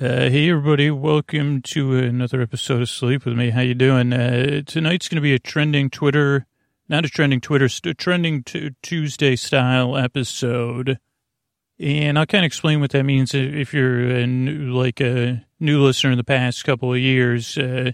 [0.00, 3.50] Uh, hey everybody, welcome to another episode of Sleep with me.
[3.50, 4.10] How you doing?
[4.14, 6.46] Uh, tonight's going to be a trending Twitter,
[6.88, 10.98] not a trending Twitter, a trending t- Tuesday style episode.
[11.78, 15.82] And I'll kind of explain what that means if you're a new, like a new
[15.82, 17.58] listener in the past couple of years.
[17.58, 17.92] Uh,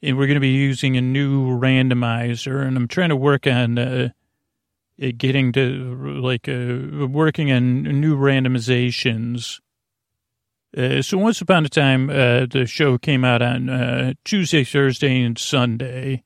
[0.00, 3.78] and we're going to be using a new randomizer, and I'm trying to work on
[3.78, 4.10] uh,
[5.16, 9.58] getting to like uh, working on new randomizations
[10.76, 15.22] uh, so once upon a time, uh, the show came out on uh, Tuesday, Thursday,
[15.22, 16.22] and Sunday.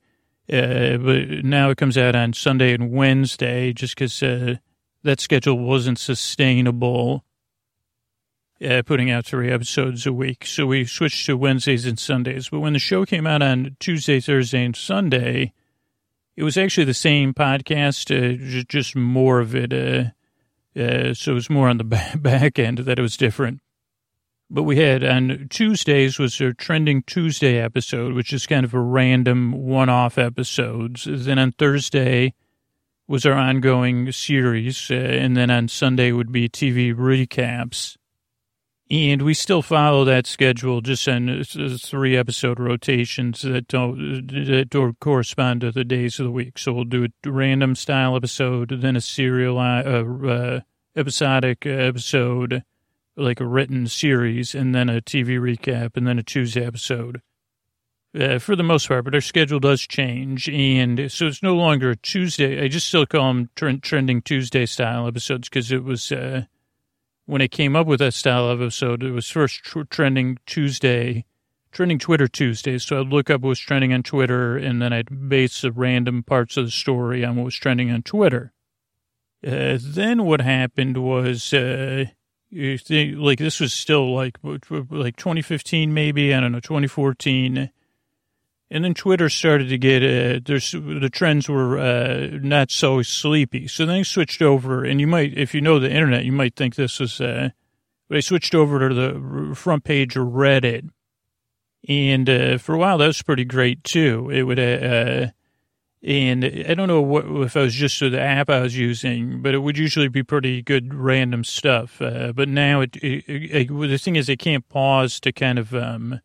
[0.48, 4.55] Uh, but now it comes out on Sunday and Wednesday just because uh,
[5.02, 7.24] that schedule wasn't sustainable,
[8.64, 10.47] uh, putting out three episodes a week.
[10.47, 12.48] So we switched to Wednesdays and Sundays.
[12.48, 15.52] But when the show came out on Tuesday, Thursday, and Sunday,
[16.36, 19.72] it was actually the same podcast, just more of it.
[21.16, 21.84] so it was more on the
[22.16, 23.60] back end that it was different.
[24.48, 28.80] But we had on Tuesdays was our trending Tuesday episode, which is kind of a
[28.80, 31.08] random one-off episodes.
[31.11, 32.33] Then on Thursday
[33.08, 37.97] was our ongoing series, uh, and then on Sunday would be TV recaps.
[38.89, 45.00] And we still follow that schedule, just on three episode rotations that don't, that don't
[45.00, 46.56] correspond to the days of the week.
[46.56, 50.61] So we'll do a random style episode, then a serial uh, uh,
[50.94, 52.62] episodic episode
[53.17, 57.23] like a written series and then a TV recap and then a Tuesday episode.
[58.19, 61.91] Uh, for the most part, but our schedule does change, and so it's no longer
[61.91, 62.64] a Tuesday.
[62.64, 66.45] I just still call them trend, trending Tuesday style episodes because it was uh,
[67.27, 69.03] when I came up with that style episode.
[69.03, 71.27] It was first tr- trending Tuesday,
[71.73, 72.78] trending Twitter Tuesday.
[72.78, 76.23] So I'd look up what was trending on Twitter, and then I'd base the random
[76.23, 78.55] parts of the story on what was trending on Twitter.
[79.47, 82.06] Uh, then what happened was uh,
[82.50, 87.70] you think like this was still like like 2015 maybe I don't know 2014,
[88.70, 93.68] and then Twitter started to get uh, there's the trends were uh, not so sleepy,
[93.68, 96.57] so then they switched over, and you might if you know the internet you might
[96.57, 97.51] think this was uh,
[98.08, 100.89] they switched over to the front page of Reddit,
[101.89, 104.30] and uh, for a while that was pretty great too.
[104.30, 104.58] It would.
[104.58, 105.28] Uh,
[106.06, 109.55] and I don't know what, if I was just the app I was using, but
[109.55, 112.00] it would usually be pretty good random stuff.
[112.00, 115.74] Uh, but now it, it, it, the thing is, I can't pause to kind of,
[115.74, 116.20] um,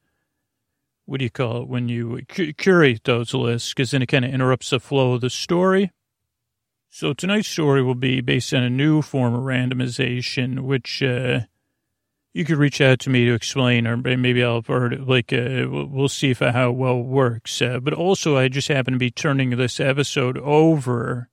[1.06, 3.74] what do you call it when you curate those lists?
[3.74, 5.92] Because then it kind of interrupts the flow of the story.
[6.90, 11.42] So tonight's story will be based on a new form of randomization, which uh,
[12.34, 16.08] you could reach out to me to explain, or maybe I'll, or like, uh, we'll
[16.08, 17.62] see if how it well works.
[17.62, 21.30] Uh, but also, I just happen to be turning this episode over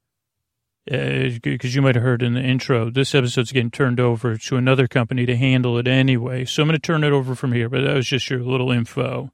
[0.90, 4.56] because uh, you might have heard in the intro, this episode's getting turned over to
[4.56, 6.46] another company to handle it anyway.
[6.46, 8.72] So I'm going to turn it over from here, but that was just your little
[8.72, 9.30] info.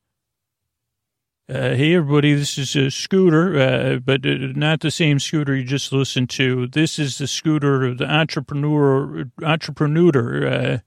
[1.49, 5.63] Uh, hey everybody, this is a scooter, uh, but uh, not the same scooter you
[5.63, 6.67] just listened to.
[6.67, 10.83] This is the scooter, the entrepreneur, entrepreneur,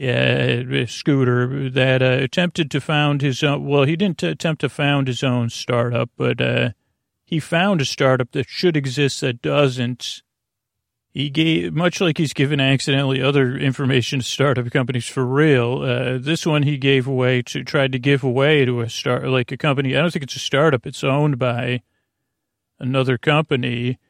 [0.00, 3.66] uh, uh, Scooter that uh, attempted to found his own.
[3.66, 6.70] Well, he didn't attempt to found his own startup, but uh,
[7.24, 10.22] he found a startup that should exist that doesn't.
[11.10, 15.82] He gave, much like he's given accidentally other information to startup companies for real.
[15.82, 19.52] Uh, this one he gave away to tried to give away to a start like
[19.52, 19.96] a company.
[19.96, 20.88] I don't think it's a startup.
[20.88, 21.82] It's owned by
[22.80, 24.00] another company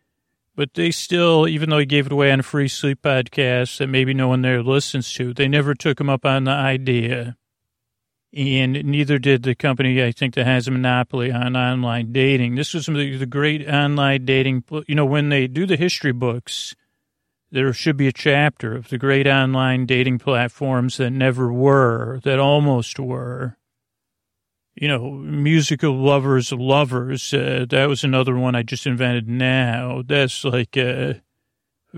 [0.56, 3.88] but they still, even though he gave it away on a free sleep podcast that
[3.88, 7.36] maybe no one there listens to, they never took him up on the idea.
[8.36, 12.56] And neither did the company, I think, that has a monopoly on online dating.
[12.56, 14.64] This was the, great online dating.
[14.88, 16.74] You know, when they do the history books,
[17.52, 22.40] there should be a chapter of the great online dating platforms that never were, that
[22.40, 23.56] almost were
[24.74, 27.32] you know, musical lovers lovers.
[27.32, 30.02] Uh, that was another one I just invented now.
[30.04, 31.14] That's like uh,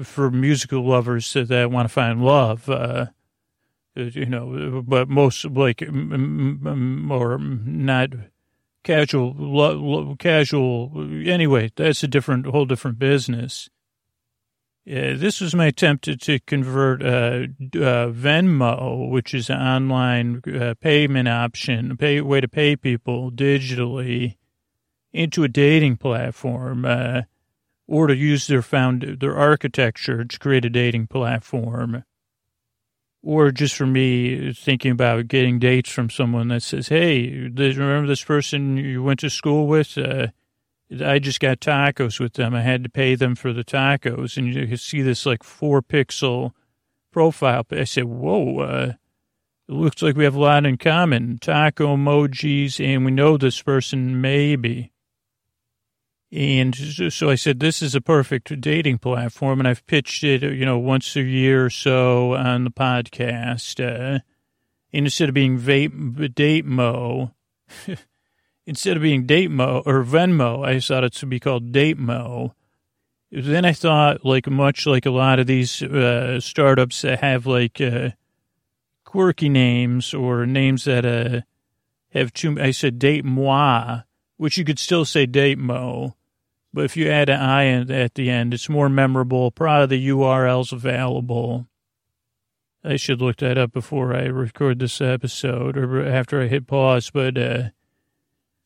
[0.02, 2.68] for musical lovers that want to find love.
[2.68, 3.06] Uh,
[3.94, 8.10] you know, but most like or not
[8.84, 10.92] casual, lo, casual.
[11.26, 13.68] Anyway, that's a different, whole different business.
[14.88, 20.40] Uh, this was my attempt to, to convert uh, uh, Venmo, which is an online
[20.46, 24.36] uh, payment option, pay way to pay people digitally,
[25.12, 27.22] into a dating platform, uh,
[27.88, 32.04] or to use their found their architecture to create a dating platform,
[33.22, 38.22] or just for me thinking about getting dates from someone that says, "Hey, remember this
[38.22, 39.98] person you went to school with?"
[41.04, 42.54] I just got tacos with them.
[42.54, 45.82] I had to pay them for the tacos, and you can see this like four
[45.82, 46.52] pixel
[47.10, 47.66] profile.
[47.70, 48.92] I said, "Whoa, uh,
[49.68, 51.38] It looks like we have a lot in common.
[51.38, 54.92] Taco emojis, and we know this person maybe.
[56.32, 56.74] And
[57.12, 60.78] so I said, this is a perfect dating platform, and I've pitched it, you know,
[60.78, 63.80] once a year or so on the podcast.
[63.80, 64.20] Uh,
[64.92, 67.32] instead of being vape, date mo,
[68.66, 72.54] instead of being date mo or Venmo, I thought it should be called date mo.
[73.30, 77.80] Then I thought, like much like a lot of these uh, startups that have like
[77.80, 78.10] uh,
[79.04, 81.40] quirky names or names that uh,
[82.10, 82.60] have too.
[82.60, 84.02] I said date moi,
[84.36, 86.14] which you could still say date mo,
[86.72, 89.50] but if you add an i at the end, it's more memorable.
[89.50, 91.66] Probably the URL's available.
[92.84, 97.10] I should look that up before I record this episode or after I hit pause.
[97.10, 97.62] But uh,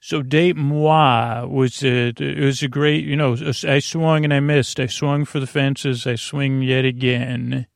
[0.01, 3.37] so date moi was a, it was a great, you know,
[3.69, 4.81] I swung and I missed.
[4.81, 6.07] I swung for the fences.
[6.07, 7.67] I swing yet again.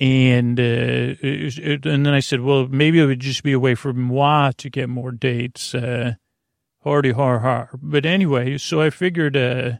[0.00, 0.62] And, uh,
[1.20, 4.52] it, and then I said, well, maybe it would just be a way for moi
[4.58, 5.74] to get more dates.
[5.74, 6.14] Uh,
[6.84, 7.70] hardy har har.
[7.82, 9.72] But anyway, so I figured, uh,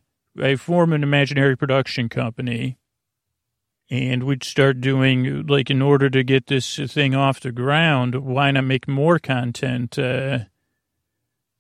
[0.43, 2.79] I formed an imaginary production company
[3.90, 8.50] and we'd start doing like in order to get this thing off the ground why
[8.50, 10.40] not make more content uh,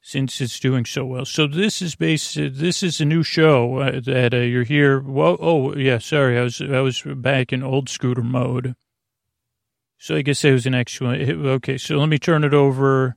[0.08, 4.00] since it's doing so well so this is based this is a new show uh,
[4.00, 8.22] that uh, you're here oh yeah sorry i was i was back in old scooter
[8.22, 8.74] mode
[9.98, 13.16] so i guess that was an excellent okay so let me turn it over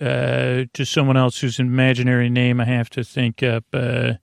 [0.00, 4.14] uh, to someone else whose imaginary name i have to think up uh,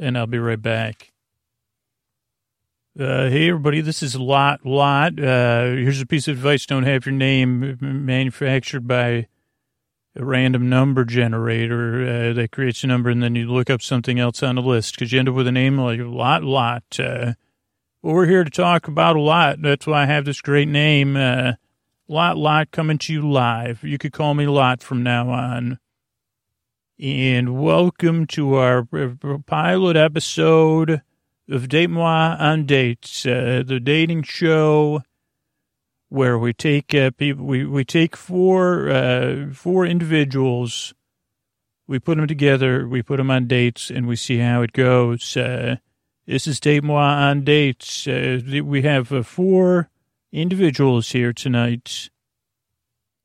[0.00, 1.12] and i'll be right back
[2.98, 5.12] uh, hey, everybody, this is Lot Lot.
[5.16, 6.66] Here's a piece of advice.
[6.66, 9.28] Don't have your name manufactured by
[10.16, 14.18] a random number generator uh, that creates a number and then you look up something
[14.18, 16.84] else on the list because you end up with a name like Lot Lot.
[16.98, 17.34] Uh,
[18.02, 19.62] well, we're here to talk about a lot.
[19.62, 21.52] That's why I have this great name, uh,
[22.08, 23.84] Lot Lot, coming to you live.
[23.84, 25.78] You could call me Lot from now on.
[26.98, 31.02] And welcome to our uh, pilot episode
[31.48, 35.02] of Date Moi on Dates, uh, the dating show
[36.10, 40.92] where we take uh, people, we, we take four, uh, four individuals,
[41.86, 45.36] we put them together, we put them on dates, and we see how it goes.
[45.36, 45.76] Uh,
[46.26, 48.06] this is Date Moi on Dates.
[48.08, 49.88] Uh, we have uh, four
[50.32, 52.10] individuals here tonight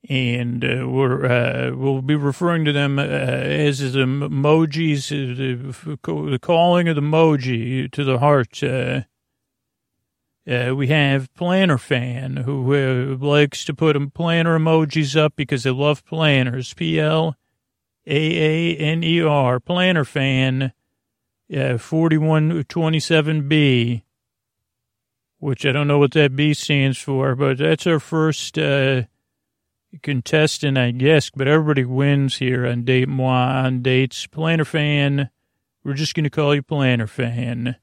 [0.07, 6.95] and uh, we're we'll be referring to them as the emojis, the, the, calling of
[6.95, 8.61] the emoji to the heart.
[10.47, 15.71] Uh, uh, we have Planner Fan who likes to put planner emojis up because they
[15.71, 16.74] love planners.
[16.74, 17.36] P L
[18.06, 20.74] A A N E R Planner Fan,
[21.80, 24.03] forty one twenty seven B.
[25.39, 28.57] Which I don't know what that B stands for, but that's our first
[30.01, 34.27] contestant, I guess, but everybody wins here on Date Moi on dates.
[34.27, 35.30] Planner fan,
[35.83, 37.75] we're just going to call you Planner fan.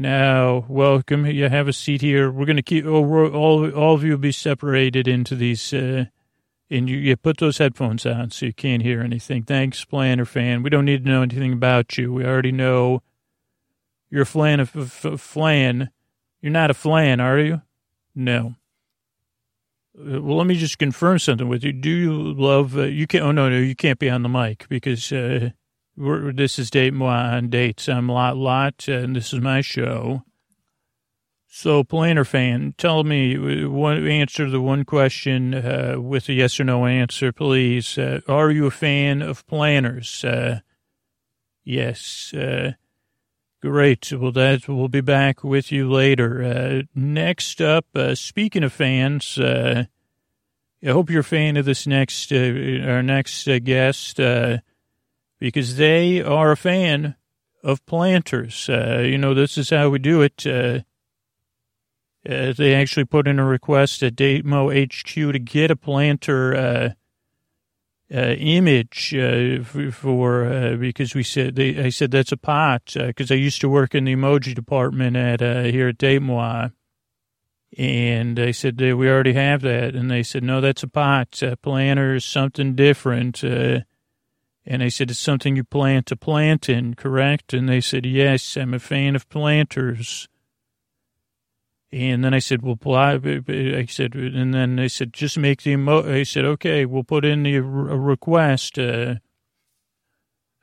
[0.00, 1.26] Now, welcome.
[1.26, 2.30] You have a seat here.
[2.30, 6.04] We're going to keep oh, all all of you be separated into these, uh,
[6.70, 9.42] and you, you put those headphones on so you can't hear anything.
[9.42, 10.62] Thanks, Planner fan.
[10.62, 12.12] We don't need to know anything about you.
[12.12, 13.02] We already know
[14.08, 14.60] you're a flan.
[14.60, 15.90] Of, flan.
[16.40, 17.62] You're not a flan, are you?
[18.14, 18.54] No.
[19.98, 21.72] Uh, well, let me just confirm something with you.
[21.72, 24.68] Do you love, uh, you can't, oh, no, no, you can't be on the mic
[24.68, 25.50] because uh,
[25.98, 27.88] this is Date on Dates.
[27.88, 30.22] I'm Lot Lot, and this is my show.
[31.46, 36.60] So, Planner fan, tell me, uh, one, answer the one question uh, with a yes
[36.60, 37.98] or no answer, please.
[37.98, 40.24] Uh, are you a fan of planners?
[41.64, 42.32] yes.
[43.60, 44.12] Great.
[44.12, 46.44] Well, that we'll be back with you later.
[46.44, 49.86] Uh, next up, uh, speaking of fans, uh,
[50.80, 52.36] I hope you're a fan of this next, uh,
[52.86, 54.58] our next uh, guest, uh,
[55.38, 57.16] because they are a fan
[57.62, 58.68] of planters.
[58.68, 60.44] you know, this is how we do it.
[62.24, 66.94] they actually put in a request at Datemo HQ to get a planter
[68.12, 73.30] uh, image uh, for uh, because we said they, I said that's a pot because
[73.30, 76.68] uh, I used to work in the emoji department at uh, here at Date Moi,
[77.76, 81.42] and I said we already have that, and they said no, that's a pot.
[81.60, 83.44] planter is something different,
[84.70, 87.54] and I said it's something you plant to plant in, correct?
[87.54, 90.28] And they said yes, I'm a fan of planters.
[91.90, 96.20] And then I said, well, I said, and then they said, just make the emo.
[96.20, 99.14] I said, okay, we'll put in the request uh,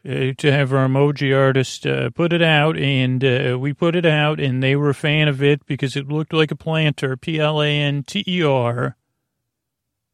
[0.07, 2.77] uh, to have our emoji artist uh, put it out.
[2.77, 6.07] And uh, we put it out, and they were a fan of it because it
[6.07, 8.95] looked like a planter, P L A N T E R.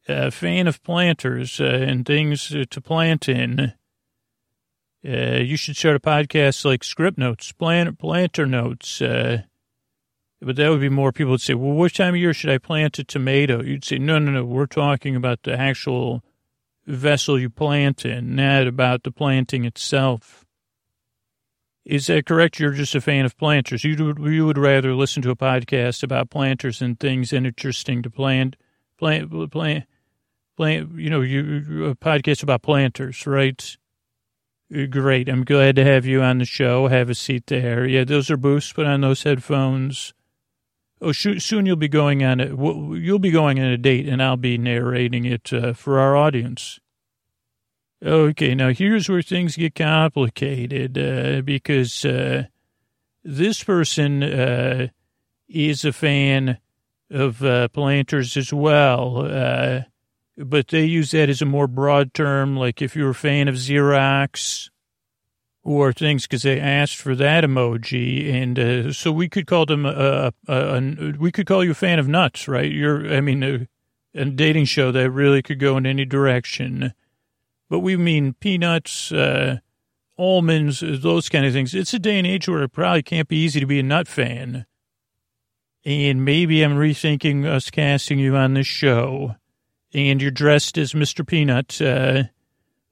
[0.08, 3.74] a fan of planters uh, and things to plant in,
[5.08, 9.02] uh, you should start a podcast like Scriptnotes, Plant, Planter Notes.
[9.02, 9.44] Uh,
[10.42, 12.58] but that would be more people would say, well, which time of year should I
[12.58, 13.64] plant a tomato?
[13.64, 16.24] You'd say, no, no, no, we're talking about the actual
[16.86, 20.46] vessel you plant in, not about the planting itself.
[21.86, 22.60] Is that correct?
[22.60, 23.84] You're just a fan of planters.
[23.84, 28.10] You would, you would rather listen to a podcast about planters and things interesting to
[28.10, 28.56] plant,
[28.98, 29.86] plant, plant,
[30.58, 33.78] plant, you know, you, a podcast about planters, right?
[34.90, 35.28] Great.
[35.28, 36.88] I'm glad to have you on the show.
[36.88, 37.86] Have a seat there.
[37.86, 38.72] Yeah, those are boosts.
[38.72, 40.14] Put on those headphones.
[41.02, 42.52] Oh, soon you'll be going on it.
[42.52, 46.80] You'll be going on a date, and I'll be narrating it uh, for our audience.
[48.04, 52.46] Okay, now here's where things get complicated uh, because uh,
[53.24, 54.88] this person uh,
[55.50, 56.60] is a fan
[57.10, 59.82] of uh, planters as well, uh,
[60.46, 62.56] but they use that as a more broad term.
[62.56, 64.70] Like if you're a fan of Xerox,
[65.64, 69.86] or things because they asked for that emoji, and uh, so we could call them
[69.86, 72.72] a, a, a, we could call you a fan of nuts, right?
[72.72, 73.68] You're, I mean, a,
[74.16, 76.94] a dating show that really could go in any direction,
[77.70, 79.60] but we mean peanuts, uh,
[80.18, 81.76] almonds, those kind of things.
[81.76, 84.08] It's a day and age where it probably can't be easy to be a nut
[84.08, 84.66] fan,
[85.86, 89.36] and maybe I'm rethinking us casting you on this show,
[89.94, 91.26] and you're dressed as Mr.
[91.26, 91.82] Peanut.
[91.82, 92.24] Uh,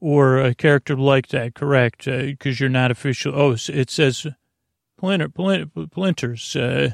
[0.01, 2.05] or a character like that, correct?
[2.05, 3.33] Because uh, you're not official.
[3.35, 4.25] Oh, it says
[4.97, 6.55] Plinter, Plinter, Plinters.
[6.55, 6.91] Uh,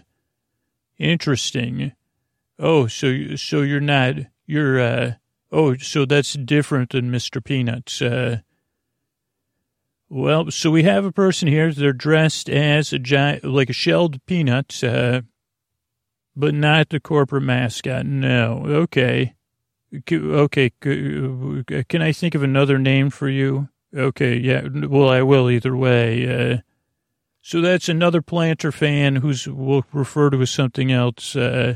[0.97, 1.91] interesting.
[2.57, 4.15] Oh, so so you're not
[4.47, 5.13] you're uh
[5.51, 7.43] oh so that's different than Mr.
[7.43, 7.91] Peanut.
[10.07, 11.73] Well, so we have a person here.
[11.73, 15.23] They're dressed as a giant, like a shelled peanut, uh,
[16.35, 18.05] but not the corporate mascot.
[18.05, 19.33] No, okay.
[20.11, 23.69] Okay, can I think of another name for you?
[23.95, 24.67] Okay, yeah.
[24.67, 26.53] Well, I will either way.
[26.53, 26.57] Uh,
[27.41, 31.75] so that's another planter fan who's we'll refer to as something else uh,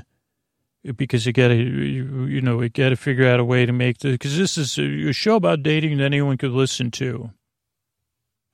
[0.96, 3.72] because you got to you, you, know you got to figure out a way to
[3.72, 7.32] make the because this is a, show about dating that anyone could listen to.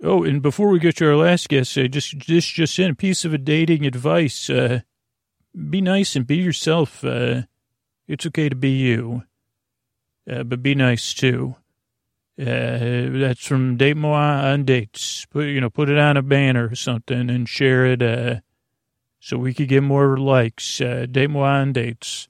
[0.03, 2.95] Oh, and before we get to our last guest, uh, just this just in a
[2.95, 4.81] piece of dating advice: uh,
[5.69, 7.03] be nice and be yourself.
[7.03, 7.43] Uh,
[8.07, 9.23] it's okay to be you
[10.29, 11.55] uh, but be nice too.
[12.39, 15.25] Uh, that's from Date Moi on Dates.
[15.29, 18.41] Put you know, put it on a banner or something and share it, uh,
[19.19, 20.81] so we could get more likes.
[20.81, 22.27] Uh, Date Moi on Dates.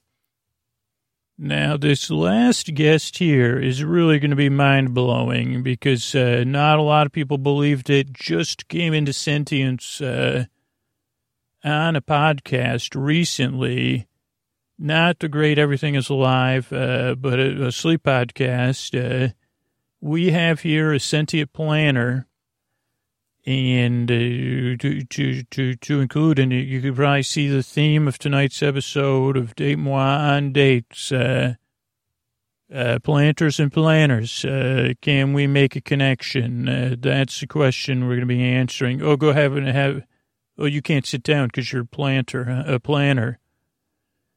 [1.38, 6.78] Now, this last guest here is really going to be mind blowing because uh, not
[6.78, 8.14] a lot of people believed it.
[8.14, 10.46] Just came into sentience uh,
[11.62, 14.06] on a podcast recently
[14.78, 18.94] not the great Everything is Alive, uh, but a, a, sleep podcast.
[18.94, 19.32] Uh,
[20.00, 22.26] we have here a sentient planner,
[23.46, 28.18] and uh, to, to, to, to include, and you could probably see the theme of
[28.18, 31.12] tonight's episode of Date Moi on Dates.
[31.12, 31.54] Uh,
[32.74, 36.98] uh, planters and planners, uh, can we make a connection?
[37.00, 39.00] that's the question we're going to be answering.
[39.00, 40.02] Oh, go have and have.
[40.58, 43.38] Oh, you can't sit down because you're a planter, a planner.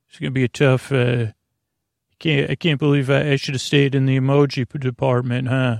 [0.09, 0.91] It's going to be a tough.
[0.91, 1.27] Uh,
[2.19, 5.77] can't I can't believe I, I should have stayed in the emoji department, huh?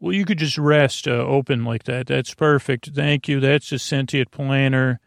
[0.00, 2.06] Well, you could just rest uh, open like that.
[2.06, 2.90] That's perfect.
[2.94, 3.40] Thank you.
[3.40, 5.00] That's a sentient planner.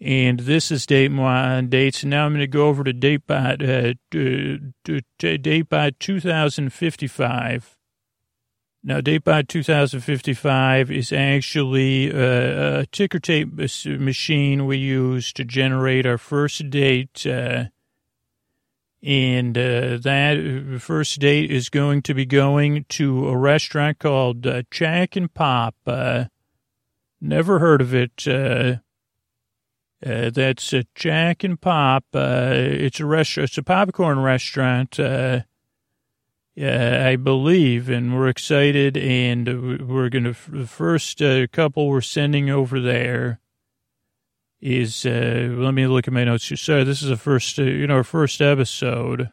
[0.00, 2.04] And this is Date on Dates.
[2.04, 3.94] Now I'm going to go over to DateBot, uh,
[5.20, 7.78] DateBot 2055.
[8.84, 16.18] Now, DateBot 2055 is actually uh, a ticker tape machine we use to generate our
[16.18, 17.24] first date.
[17.24, 17.66] Uh,
[19.02, 24.62] and uh, that first date is going to be going to a restaurant called uh,
[24.70, 25.74] Jack and Pop.
[25.86, 26.26] Uh,
[27.20, 28.26] never heard of it.
[28.26, 28.76] Uh,
[30.04, 32.04] uh, that's uh, Jack and Pop.
[32.12, 33.50] It's a restaurant.
[33.50, 34.98] It's a popcorn restaurant.
[36.60, 41.88] Uh, uh, I believe, and we're excited, and we're going to, the first uh, couple
[41.88, 43.40] we're sending over there
[44.60, 46.52] is, uh, let me look at my notes.
[46.60, 49.30] Sorry, this is the first, uh, you know, our first episode.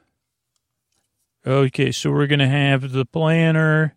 [1.45, 3.95] Okay, so we're going to have the planner.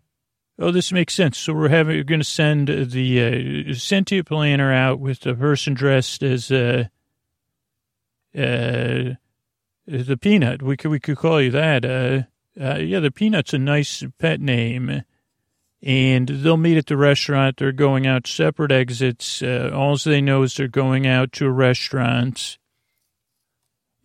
[0.59, 1.37] Oh, this makes sense.
[1.37, 5.73] So we're having, we're going to send the uh, sentient planner out with the person
[5.73, 6.85] dressed as, uh,
[8.33, 9.17] the
[10.19, 10.61] peanut.
[10.61, 12.27] We could, we could call you that,
[12.59, 15.03] uh, yeah, the Peanut's a nice pet name.
[15.85, 17.57] And they'll meet at the restaurant.
[17.57, 19.41] They're going out separate exits.
[19.43, 22.57] Uh, all they know is they're going out to a restaurant.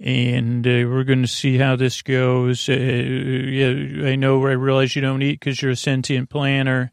[0.00, 2.68] and uh, we're going to see how this goes.
[2.68, 6.92] Uh, yeah, I know, I realize you don't eat because you're a sentient planner,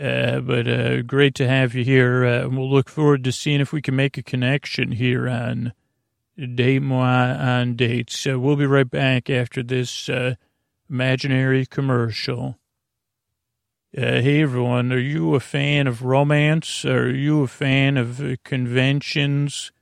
[0.00, 2.24] uh, but uh, great to have you here.
[2.24, 5.72] Uh, we'll look forward to seeing if we can make a connection here on
[6.54, 8.26] Date Moi on Dates.
[8.26, 10.08] We'll be right back after this
[10.92, 12.58] imaginary commercial.
[13.96, 16.84] Uh, hey everyone, are you a fan of romance?
[16.84, 19.72] Are you a fan of uh, conventions?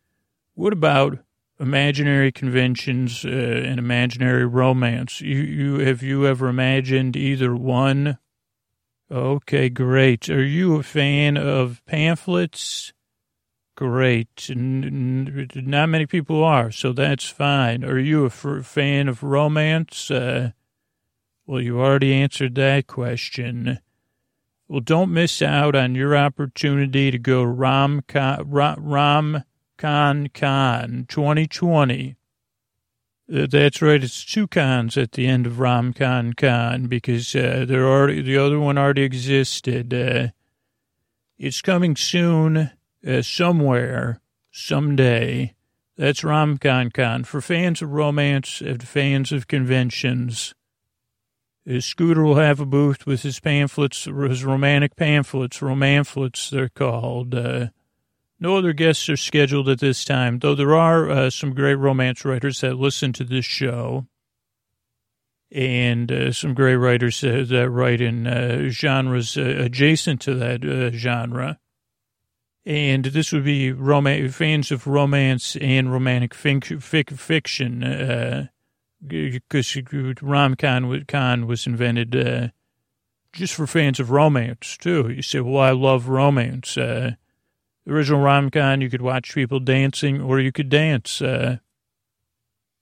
[0.55, 1.19] What about
[1.59, 5.21] imaginary conventions uh, and imaginary romance?
[5.21, 8.19] You, you have you ever imagined either one?
[9.11, 10.31] Okay, great.
[10.31, 12.93] Are you a fan of pamphlets?
[13.77, 14.47] Great.
[14.49, 17.85] N- n- not many people are, so that's fine.
[17.85, 20.09] Are you a f- fan of romance?
[20.09, 20.53] Uh,
[21.51, 23.81] well, you already answered that question.
[24.69, 29.43] Well, don't miss out on your opportunity to go Rom Con, Rom
[29.77, 32.15] Con Con 2020.
[33.35, 34.05] Uh, that's right.
[34.05, 38.39] It's two cons at the end of Rom Con Con because uh, there already the
[38.39, 39.93] other one already existed.
[39.93, 40.29] Uh,
[41.37, 42.71] it's coming soon,
[43.05, 44.21] uh, somewhere,
[44.53, 45.57] someday.
[45.97, 50.55] That's Rom Con Con for fans of romance and fans of conventions.
[51.71, 57.33] His Scooter will have a booth with his pamphlets, his romantic pamphlets, romanflets they're called.
[57.33, 57.69] Uh,
[58.41, 62.25] no other guests are scheduled at this time, though there are uh, some great romance
[62.25, 64.09] writers that listen to this show.
[65.53, 70.91] And uh, some great writers uh, that write in uh, genres uh, adjacent to that
[70.93, 71.61] genre.
[72.67, 73.73] And this would be
[74.29, 78.49] fans of romance and romantic fic- fic- fiction
[79.07, 79.77] because
[80.23, 82.49] rom con was invented uh,
[83.33, 85.09] just for fans of romance too.
[85.11, 87.13] You say, "Well, I love romance." Uh,
[87.87, 91.23] the original rom con, you could watch people dancing, or you could dance.
[91.23, 91.59] Uh,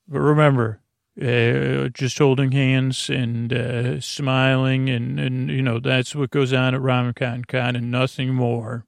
[0.08, 0.80] but remember,
[1.20, 6.74] uh, just holding hands and uh, smiling, and, and you know that's what goes on
[6.74, 8.86] at rom con con, and nothing more.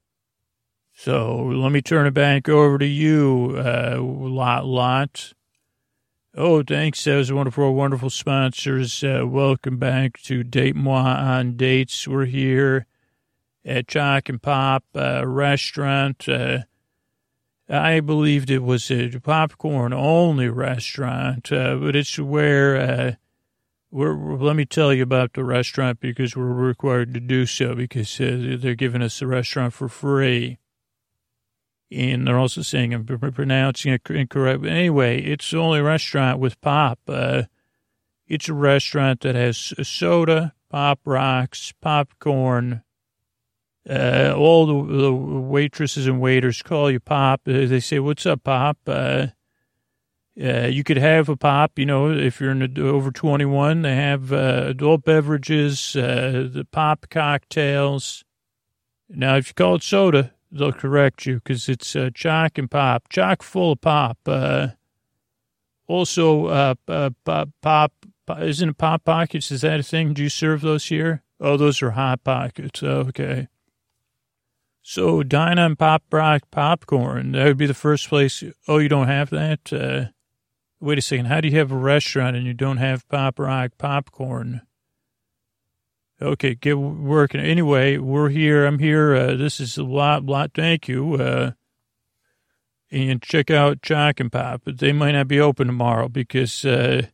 [0.92, 5.32] So let me turn it back over to you, uh, lot lot.
[6.36, 7.02] Oh, thanks.
[7.02, 9.02] That was wonderful, wonderful sponsors.
[9.02, 12.06] Uh, welcome back to Date Moi on Dates.
[12.06, 12.86] We're here
[13.64, 16.28] at Chock and Pop uh, restaurant.
[16.28, 16.60] Uh,
[17.68, 23.12] I believed it was a popcorn only restaurant, uh, but it's where uh,
[23.90, 28.20] we're, let me tell you about the restaurant because we're required to do so because
[28.20, 30.58] uh, they're giving us the restaurant for free
[31.92, 34.62] and they're also saying I'm pronouncing it incorrect.
[34.62, 37.00] But anyway, it's the only restaurant with pop.
[37.08, 37.44] Uh,
[38.28, 42.82] it's a restaurant that has soda, pop rocks, popcorn.
[43.88, 47.40] Uh, all the, the, waitresses and waiters call you pop.
[47.48, 49.28] Uh, they say, "What's up, pop?" Uh,
[50.40, 53.82] uh you could have a pop, you know, if you're in over 21.
[53.82, 58.22] They have uh, adult beverages, the pop cocktails.
[59.08, 63.08] Now, if you call it soda, they'll correct you because it's uh, chock and pop,
[63.08, 64.18] chock full of pop.
[64.26, 64.68] Uh,
[65.86, 67.92] also, uh, uh, pop, pop,
[68.38, 69.50] isn't pop pockets?
[69.50, 70.14] Is that a thing?
[70.14, 71.22] Do you serve those here?
[71.40, 72.82] Oh, those are hot pockets.
[72.82, 73.48] Okay.
[74.82, 77.32] So dine on pop rock popcorn.
[77.32, 78.42] That would be the first place.
[78.66, 79.72] Oh, you don't have that?
[79.72, 80.10] Uh,
[80.80, 81.26] wait a second.
[81.26, 84.62] How do you have a restaurant and you don't have pop rock popcorn?
[86.22, 87.40] Okay, get working.
[87.40, 88.66] Anyway, we're here.
[88.66, 89.14] I'm here.
[89.14, 90.50] Uh, this is a lot, lot.
[90.54, 91.14] Thank you.
[91.14, 91.52] Uh,
[92.90, 94.62] and check out Chock and Pop.
[94.66, 97.06] They might not be open tomorrow because, uh,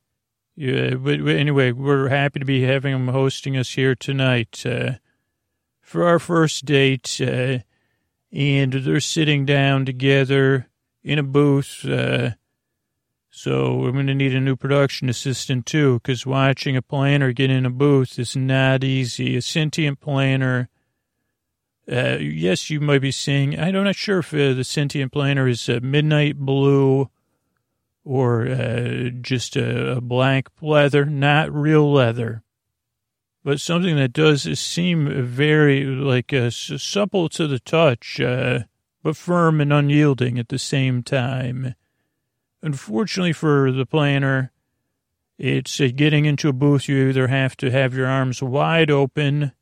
[0.57, 4.95] yeah, but, but anyway, we're happy to be having them hosting us here tonight uh,
[5.81, 7.21] for our first date.
[7.21, 7.59] Uh,
[8.33, 10.69] and they're sitting down together
[11.05, 11.85] in a booth.
[11.85, 12.31] Uh,
[13.37, 17.51] so I'm going to need a new production assistant too, because watching a planner get
[17.51, 19.37] in a booth is not easy.
[19.37, 20.71] A sentient planner.
[21.87, 23.61] Uh, yes, you might be seeing.
[23.61, 27.11] I'm not sure if uh, the sentient planner is uh, midnight blue
[28.07, 32.43] or uh, just a, a black leather, not real leather,
[33.45, 38.61] but something that does seem very like uh, supple to the touch, uh,
[39.03, 41.75] but firm and unyielding at the same time.
[42.63, 44.53] Unfortunately for the planner,
[45.39, 46.89] it's uh, getting into a booth.
[46.89, 49.53] You either have to have your arms wide open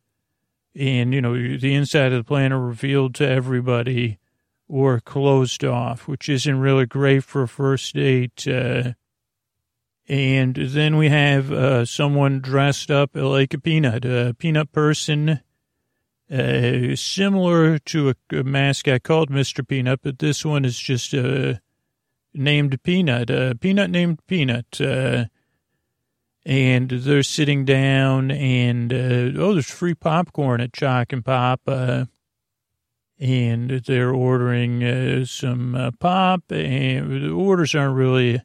[0.77, 4.19] and, you know, the inside of the planner revealed to everybody
[4.69, 8.47] or closed off, which isn't really great for a first date.
[8.49, 8.93] Uh,
[10.09, 15.41] and then we have uh, someone dressed up like a peanut, a peanut person,
[16.31, 19.67] uh, similar to a, a mascot called Mr.
[19.67, 21.61] Peanut, but this one is just a
[22.35, 25.27] named Peanut, uh, Peanut named Peanut, uh,
[26.45, 32.05] and they're sitting down and, uh, oh, there's free popcorn at Chock and Pop, uh,
[33.19, 38.43] and they're ordering uh, some uh, pop, and the orders aren't really.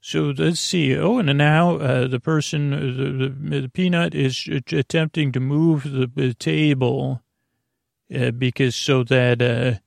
[0.00, 0.96] So let's see.
[0.96, 6.34] Oh, and now the person, the, the, the, peanut is attempting to move the, the
[6.34, 7.22] table
[8.08, 9.80] because so that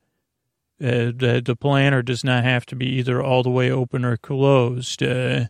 [0.82, 4.06] uh, uh, the the planner does not have to be either all the way open
[4.06, 5.02] or closed.
[5.02, 5.50] and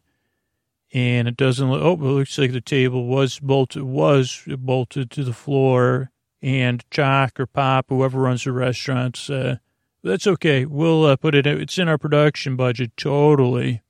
[0.92, 1.70] it doesn't.
[1.70, 6.12] Look, oh, it looks like the table was bolted was bolted to the floor
[6.42, 9.30] and Chock or Pop, whoever runs the restaurants.
[9.30, 9.58] Uh,
[10.04, 10.66] that's okay.
[10.66, 11.46] We'll uh, put it.
[11.46, 13.82] It's in our production budget totally.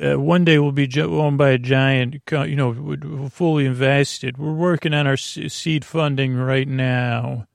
[0.00, 4.38] Uh, one day we'll be owned by a giant, you know, fully invested.
[4.38, 7.46] We're working on our seed funding right now,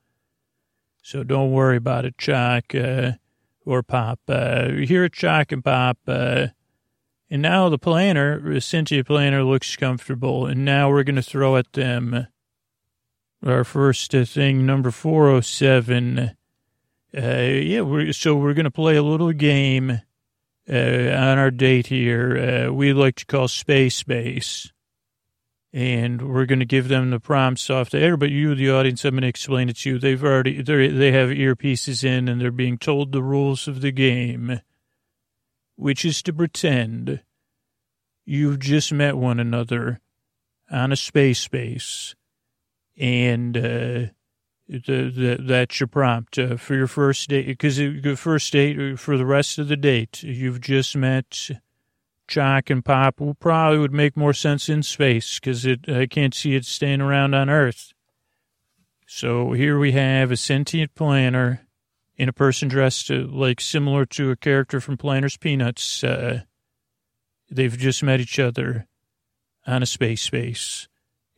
[1.08, 3.12] so don't worry about it, Chuck uh,
[3.64, 4.20] or Pop.
[4.28, 5.96] Uh, here at Chuck and Pop.
[6.06, 6.48] Uh,
[7.30, 11.72] and now the planner, sentient planner, looks comfortable, and now we're going to throw at
[11.72, 12.26] them
[13.42, 16.18] our first thing, number 407.
[16.18, 16.32] Uh,
[17.14, 20.02] yeah, we're, so we're going to play a little game
[20.70, 22.66] uh, on our date here.
[22.68, 24.70] Uh, we like to call Space Space.
[25.72, 29.04] And we're going to give them the prompts off the air, but you, the audience,
[29.04, 29.98] I'm going to explain it to you.
[29.98, 34.62] They've already, they have earpieces in and they're being told the rules of the game,
[35.76, 37.20] which is to pretend
[38.24, 40.00] you've just met one another
[40.70, 42.14] on a space space
[42.98, 44.10] and uh,
[44.68, 47.46] the, the, that's your prompt uh, for your first date.
[47.46, 51.50] Because the first date uh, for the rest of the date, you've just met
[52.28, 53.20] Chock and Pop.
[53.20, 57.00] Will probably would make more sense in space because it I can't see it staying
[57.00, 57.92] around on Earth.
[59.06, 61.66] So here we have a sentient planner
[62.16, 66.04] in a person dressed uh, like similar to a character from Planters Peanuts.
[66.04, 66.42] Uh,
[67.50, 68.86] they've just met each other
[69.66, 70.88] on a space space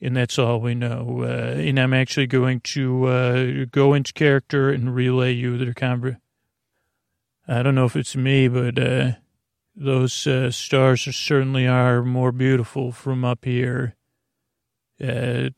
[0.01, 1.23] and that's all we know.
[1.23, 6.19] Uh, and I'm actually going to uh, go into character and relay you their conver.
[7.47, 9.13] I don't know if it's me, but uh,
[9.75, 13.97] those uh, stars are, certainly are more beautiful from up here.
[15.03, 15.51] Uh,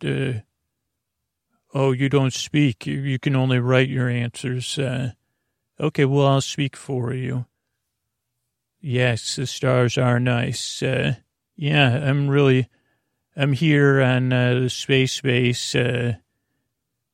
[1.74, 2.86] oh, you don't speak.
[2.86, 4.78] You can only write your answers.
[4.78, 5.12] Uh,
[5.80, 7.46] okay, well, I'll speak for you.
[8.80, 10.82] Yes, the stars are nice.
[10.82, 11.14] yeah,
[11.56, 12.68] I'm really
[13.36, 15.74] I'm here on uh, the space base.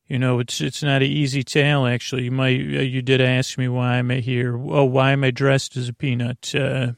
[0.09, 1.85] Uh, you know, it's it's not an easy tale.
[1.85, 4.57] Actually, you might uh, you did ask me why am I here?
[4.57, 6.53] Oh, why am I dressed as a peanut?
[6.55, 6.93] Uh,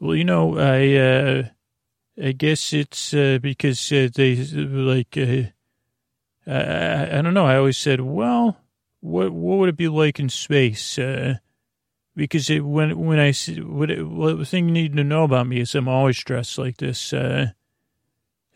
[0.00, 1.42] well, you know, I uh,
[2.22, 5.52] I guess it's uh, because they like I,
[6.46, 7.46] I don't know.
[7.46, 8.56] I always said, well,
[9.00, 10.98] what what would it be like in space?
[12.16, 13.32] because it, when when I
[13.62, 16.76] what, what the thing you need to know about me is I'm always dressed like
[16.76, 17.12] this.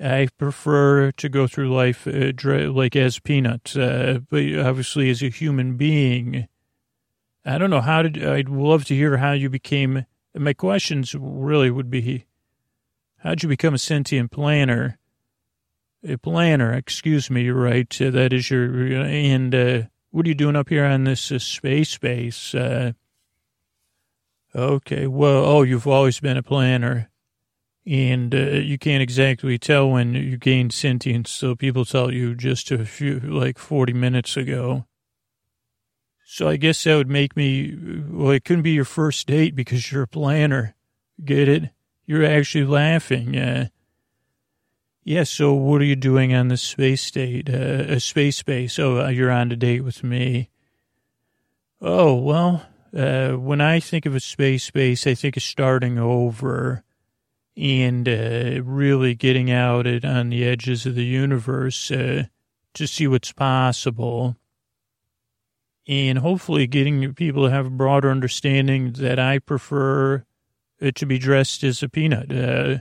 [0.01, 2.33] I prefer to go through life uh,
[2.73, 6.47] like as peanuts, uh, but obviously as a human being.
[7.45, 10.07] I don't know how did I'd love to hear how you became.
[10.37, 12.27] My questions really would be,
[13.19, 14.99] how'd you become a sentient planner?
[16.07, 18.01] A planner, excuse me, right?
[18.01, 21.41] Uh, that is your and uh, what are you doing up here on this uh,
[21.41, 22.55] space base?
[22.55, 22.93] Uh,
[24.55, 27.11] okay, well, oh, you've always been a planner
[27.89, 31.31] and uh, you can't exactly tell when you gain sentience.
[31.31, 34.85] So people tell you just a few, like 40 minutes ago.
[36.27, 37.75] So I guess that would make me,
[38.11, 40.75] well, it couldn't be your first date because you're a planner.
[41.25, 41.71] Get it?
[42.05, 43.39] You're actually laughing.
[43.39, 43.69] Uh,
[45.03, 47.49] yeah, so what are you doing on the space date?
[47.49, 48.79] Uh, a space space.
[48.79, 50.51] Oh, uh, you're on a date with me.
[51.81, 56.85] Oh, well, uh, when I think of a space space, I think of starting over
[57.59, 62.25] and uh, really getting out it on the edges of the universe uh,
[62.75, 64.37] to see what's possible.
[65.89, 70.25] And hopefully getting people to have a broader understanding that I prefer
[70.79, 72.31] it to be dressed as a peanut.
[72.31, 72.79] Uh,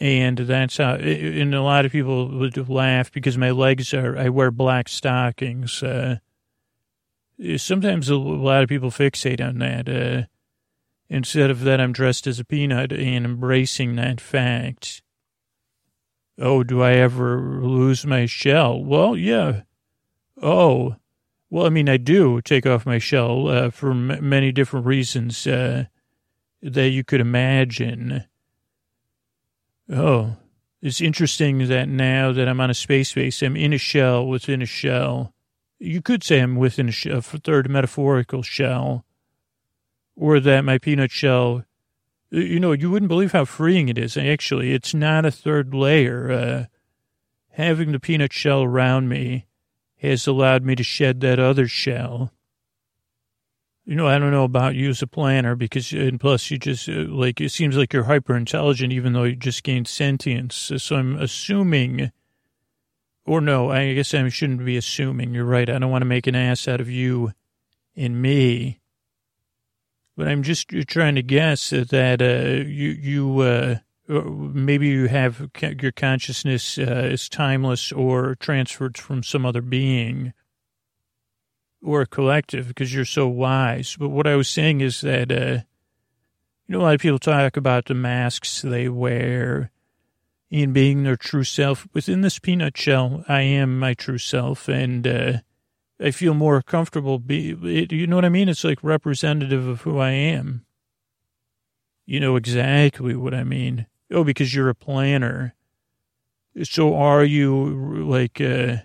[0.00, 4.28] and that's how, and a lot of people would laugh because my legs are, I
[4.28, 5.82] wear black stockings.
[5.82, 6.16] Uh,
[7.56, 10.28] sometimes a lot of people fixate on that.
[11.08, 15.02] Instead of that, I'm dressed as a peanut and embracing that fact.
[16.38, 18.82] Oh, do I ever lose my shell?
[18.82, 19.62] Well, yeah.
[20.42, 20.96] Oh,
[21.50, 25.46] well, I mean, I do take off my shell uh, for m- many different reasons
[25.46, 25.84] uh,
[26.62, 28.24] that you could imagine.
[29.88, 30.36] Oh,
[30.82, 34.62] it's interesting that now that I'm on a space base, I'm in a shell within
[34.62, 35.32] a shell.
[35.78, 39.04] You could say I'm within a, sh- a third metaphorical shell
[40.16, 41.64] or that my peanut shell,
[42.30, 44.16] you know, you wouldn't believe how freeing it is.
[44.16, 46.30] Actually, it's not a third layer.
[46.30, 46.64] Uh,
[47.50, 49.46] having the peanut shell around me
[49.98, 52.30] has allowed me to shed that other shell.
[53.86, 56.88] You know, I don't know about you as a planner because, and plus, you just
[56.88, 60.72] uh, like it seems like you're hyper intelligent, even though you just gained sentience.
[60.78, 62.10] So I'm assuming,
[63.26, 65.34] or no, I guess I shouldn't be assuming.
[65.34, 65.68] You're right.
[65.68, 67.32] I don't want to make an ass out of you
[67.94, 68.80] and me,
[70.16, 75.50] but I'm just trying to guess that uh, you you uh, maybe you have
[75.80, 80.32] your consciousness uh, is timeless or transferred from some other being
[81.82, 83.96] or a collective because you're so wise.
[83.98, 85.62] But what I was saying is that, uh,
[86.66, 89.70] you know, a lot of people talk about the masks they wear
[90.50, 91.86] in being their true self.
[91.92, 95.32] Within this peanut shell, I am my true self, and uh,
[96.00, 97.18] I feel more comfortable.
[97.18, 98.48] Be it, you know what I mean?
[98.48, 100.66] It's like representative of who I am.
[102.06, 103.86] You know exactly what I mean.
[104.10, 105.54] Oh, because you're a planner.
[106.62, 108.40] So are you like?
[108.40, 108.76] Uh,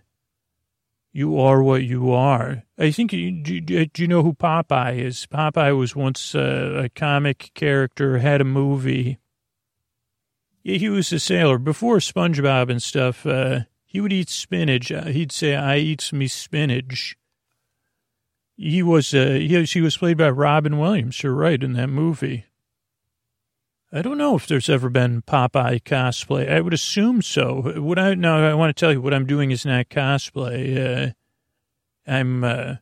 [1.11, 2.63] you are what you are.
[2.77, 5.25] I think, do, do you know who Popeye is?
[5.25, 9.17] Popeye was once uh, a comic character, had a movie.
[10.63, 11.57] Yeah, he was a sailor.
[11.57, 14.91] Before SpongeBob and stuff, uh, he would eat spinach.
[14.91, 17.17] Uh, he'd say, I eats me spinach.
[18.55, 21.23] He was, uh, he, was, he was played by Robin Williams.
[21.23, 22.45] You're right, in that movie.
[23.91, 26.51] I don't know if there's ever been Popeye cosplay.
[26.51, 27.73] I would assume so.
[27.77, 31.07] What I no, I want to tell you what I'm doing is not cosplay.
[31.07, 31.13] Uh,
[32.05, 32.43] I'm.
[32.43, 32.75] Uh,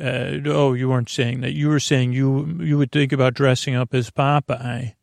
[0.00, 1.54] uh, oh, you weren't saying that.
[1.54, 4.94] You were saying you you would think about dressing up as Popeye.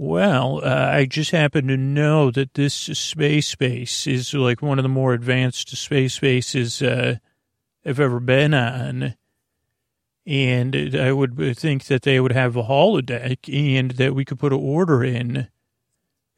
[0.00, 4.84] Well, uh, I just happen to know that this space base is like one of
[4.84, 7.16] the more advanced space bases uh,
[7.84, 9.16] I've ever been on
[10.28, 14.52] and I would think that they would have a holodeck and that we could put
[14.52, 15.48] an order in.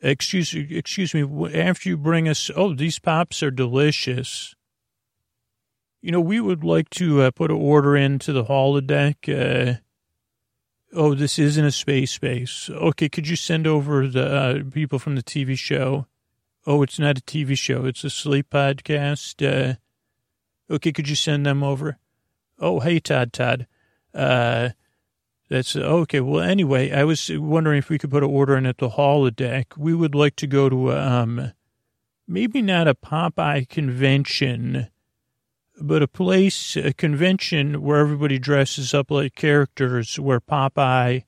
[0.01, 1.25] Excuse excuse me.
[1.53, 4.55] After you bring us, oh, these pops are delicious.
[6.01, 9.81] You know, we would like to uh, put an order into the holodeck.
[10.93, 12.69] Oh, this isn't a space base.
[12.69, 16.07] Okay, could you send over the uh, people from the TV show?
[16.67, 17.87] Oh, it's not a TV show.
[17.87, 19.41] It's a sleep podcast.
[19.41, 19.75] Uh,
[20.69, 21.99] okay, could you send them over?
[22.59, 23.67] Oh, hey, Todd, Todd.
[24.13, 24.71] Uh,
[25.49, 26.21] that's okay.
[26.21, 29.77] Well, anyway, I was wondering if we could put an order in at the holodeck.
[29.77, 31.53] We would like to go to um,
[32.29, 34.89] maybe not a Popeye convention,
[35.81, 40.19] but a place, a convention where everybody dresses up like characters.
[40.19, 41.25] Where Popeye,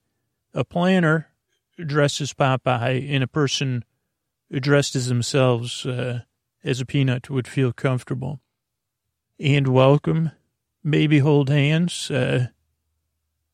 [0.54, 1.28] a planner,
[1.84, 3.84] dresses Popeye, and a person
[4.50, 6.20] dressed as themselves uh,
[6.62, 8.40] as a peanut would feel comfortable
[9.40, 10.30] and welcome.
[10.84, 12.10] Maybe hold hands.
[12.10, 12.48] Uh,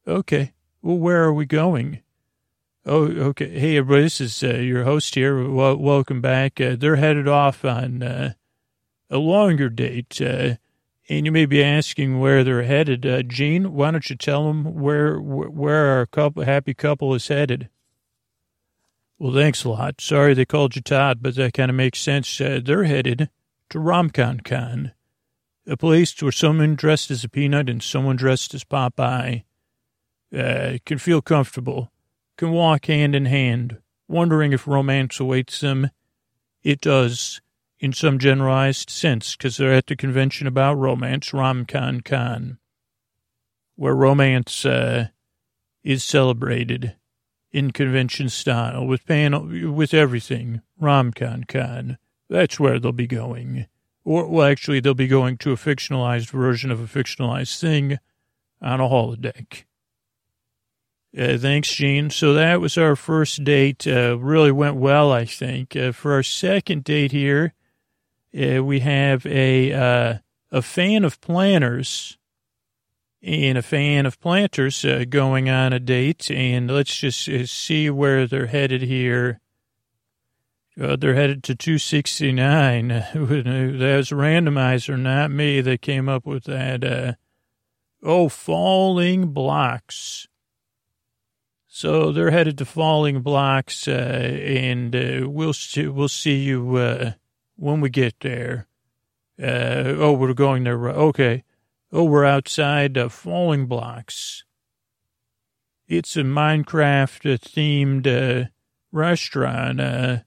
[0.09, 0.55] Okay.
[0.81, 2.01] Well, where are we going?
[2.87, 3.59] Oh, okay.
[3.59, 5.47] Hey, everybody, this is uh, your host here.
[5.47, 6.59] Welcome back.
[6.59, 8.33] Uh, they're headed off on uh,
[9.11, 10.55] a longer date, uh,
[11.09, 13.07] and you may be asking where they're headed.
[13.07, 17.69] Uh, Gene, why don't you tell them where where our couple, happy couple is headed?
[19.19, 20.01] Well, thanks a lot.
[20.01, 22.41] Sorry they called you Todd, but that kind of makes sense.
[22.41, 23.31] Uh, they're headed
[23.71, 24.93] to RomCon Con,
[25.67, 29.43] a place where someone dressed as a peanut and someone dressed as Popeye
[30.37, 31.91] uh, can feel comfortable,
[32.37, 35.91] can walk hand in hand, wondering if romance awaits them.
[36.63, 37.41] It does,
[37.81, 42.59] in some generalized sense, because they're at the convention about romance, RomCon Con,
[43.77, 45.09] where romance uh,
[45.85, 46.97] is celebrated
[47.53, 50.61] in convention style with panel with everything.
[50.81, 51.99] RomCon Con.
[52.29, 53.67] That's where they'll be going.
[54.05, 57.99] Or, well, actually, they'll be going to a fictionalized version of a fictionalized thing
[58.61, 59.65] on a holodeck.
[61.17, 62.11] Uh, thanks, Gene.
[62.11, 63.87] So that was our first date.
[63.87, 65.75] Uh, really went well, I think.
[65.75, 67.55] Uh, for our second date here,
[68.39, 70.19] uh, we have a uh,
[70.51, 72.19] a fan of planners
[73.23, 76.31] and a fan of planters uh, going on a date.
[76.31, 79.41] And let's just see where they're headed here.
[80.77, 82.89] they're headed to 269.
[83.13, 87.17] that was randomizer, not me, that came up with that.
[88.03, 90.29] oh, falling blocks.
[91.81, 97.13] So they're headed to Falling Blocks, uh, and uh, we'll we'll see you uh,
[97.59, 98.67] when we get there.
[99.41, 100.89] Uh, oh, we're going there.
[100.89, 101.45] Okay.
[101.93, 104.45] Oh, we're outside Falling Blocks.
[105.87, 108.49] It's a Minecraft themed uh,
[108.93, 109.81] restaurant.
[109.81, 110.19] Uh,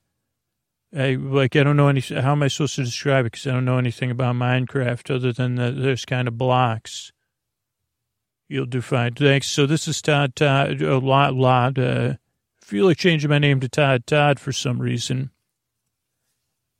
[0.96, 1.56] I like.
[1.56, 2.02] I don't know any.
[2.02, 3.32] How am I supposed to describe it?
[3.32, 7.12] Because I don't know anything about Minecraft other than that there's kind of blocks
[8.52, 9.14] You'll do fine.
[9.14, 9.48] Thanks.
[9.48, 11.80] So this is Todd Todd, a lot, lot.
[11.80, 12.16] Uh,
[12.60, 15.32] feel like changing my name to Todd Todd for some reason.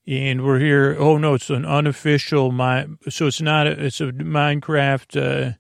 [0.08, 0.96] And we're here.
[0.98, 2.88] Oh no, it's an unofficial my.
[3.10, 3.68] So it's not.
[3.68, 5.16] A, it's a Minecraft.
[5.16, 5.54] Uh,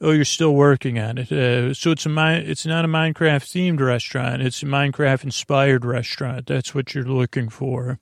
[0.00, 1.32] oh, you're still working on it.
[1.32, 4.42] Uh, so it's a It's not a Minecraft themed restaurant.
[4.42, 6.46] It's a Minecraft inspired restaurant.
[6.46, 7.98] That's what you're looking for.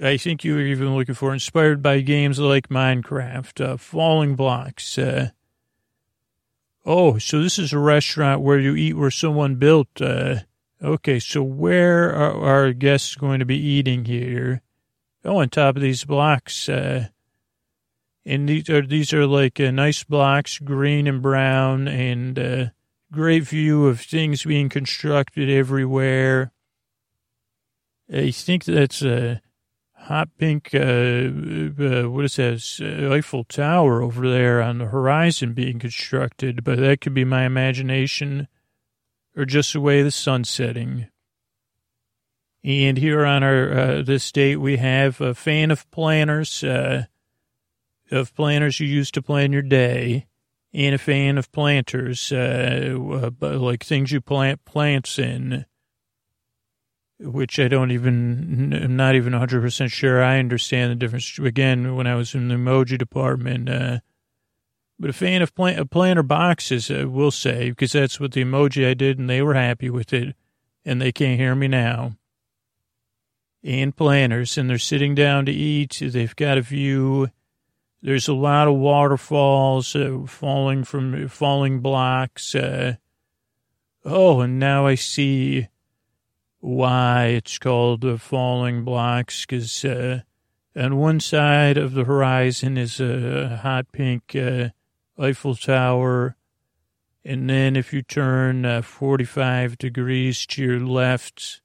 [0.00, 4.98] I think you were even looking for inspired by games like Minecraft, uh, Falling Blocks.
[4.98, 5.30] Uh,
[6.84, 10.00] oh, so this is a restaurant where you eat where someone built.
[10.82, 14.62] Uh, Okay, so where are our guests going to be eating here?
[15.24, 16.68] Oh, on top of these blocks.
[16.68, 17.08] Uh,
[18.24, 22.64] and these are these are like uh, nice blocks, green and brown, and uh,
[23.12, 26.52] great view of things being constructed everywhere.
[28.12, 29.40] I think that's a
[29.94, 30.70] hot pink.
[30.74, 33.08] Uh, uh, what is that?
[33.12, 38.48] Eiffel Tower over there on the horizon being constructed, but that could be my imagination
[39.36, 41.06] or just the way the sun's setting.
[42.64, 47.06] And here on our uh, this date, we have a fan of planners, uh,
[48.10, 50.26] of planners you use to plan your day,
[50.72, 52.96] and a fan of planters, uh,
[53.42, 55.66] uh like things you plant plants in,
[57.18, 61.38] which I don't even, I'm not even 100% sure I understand the difference.
[61.40, 63.98] Again, when I was in the emoji department, uh,
[65.02, 68.44] but a fan of, plan- of planter boxes, I will say, because that's what the
[68.44, 70.36] emoji I did, and they were happy with it,
[70.84, 72.12] and they can't hear me now.
[73.64, 76.00] And planners, and they're sitting down to eat.
[76.00, 77.30] They've got a view.
[78.00, 82.54] There's a lot of waterfalls uh, falling from falling blocks.
[82.54, 82.94] Uh,
[84.04, 85.66] oh, and now I see
[86.60, 90.20] why it's called the falling blocks, because uh,
[90.76, 94.68] on one side of the horizon is a hot pink uh,
[95.18, 96.36] Eiffel Tower.
[97.24, 101.60] And then if you turn uh, 45 degrees to your left,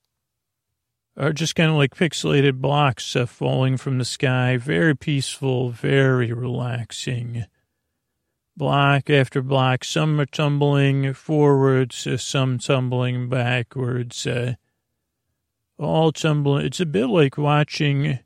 [1.18, 4.58] are just kind of like pixelated blocks uh, falling from the sky.
[4.58, 7.46] Very peaceful, very relaxing.
[8.56, 9.84] Block after block.
[9.84, 14.28] Some are tumbling forwards, uh, some tumbling backwards.
[14.28, 14.56] Uh,
[15.80, 16.66] all tumbling.
[16.66, 18.20] It's a bit like watching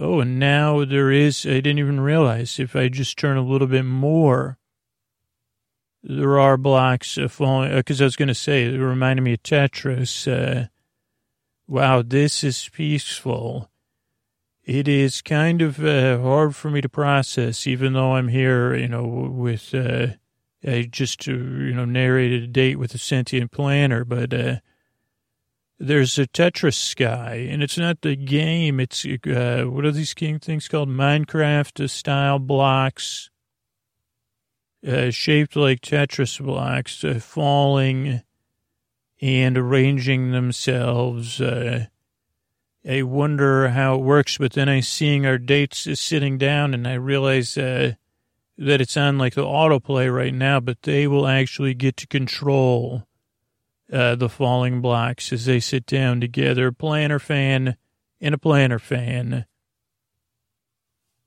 [0.00, 3.66] Oh, and now there is, I didn't even realize if I just turn a little
[3.66, 4.56] bit more,
[6.04, 9.42] there are blocks falling, because uh, I was going to say, it reminded me of
[9.42, 10.28] Tetris.
[10.30, 10.68] Uh,
[11.66, 13.68] wow, this is peaceful.
[14.62, 18.86] It is kind of uh, hard for me to process, even though I'm here, you
[18.86, 20.08] know, with, uh,
[20.64, 24.56] I just, uh, you know, narrated a date with a sentient planner, but, uh,
[25.78, 28.80] there's a Tetris guy, and it's not the game.
[28.80, 30.88] It's uh, what are these things called?
[30.88, 33.30] Minecraft style blocks,
[34.86, 38.22] uh, shaped like Tetris blocks, uh, falling
[39.20, 41.40] and arranging themselves.
[41.40, 41.86] Uh,
[42.88, 46.88] I wonder how it works, but then I seeing our dates is sitting down, and
[46.88, 47.94] I realize uh,
[48.56, 53.07] that it's on like the autoplay right now, but they will actually get to control
[53.92, 57.76] uh, the falling blocks as they sit down together, planner fan
[58.20, 59.46] and a planner fan.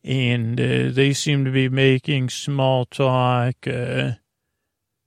[0.04, 3.68] And uh, they seem to be making small talk.
[3.68, 4.14] Uh,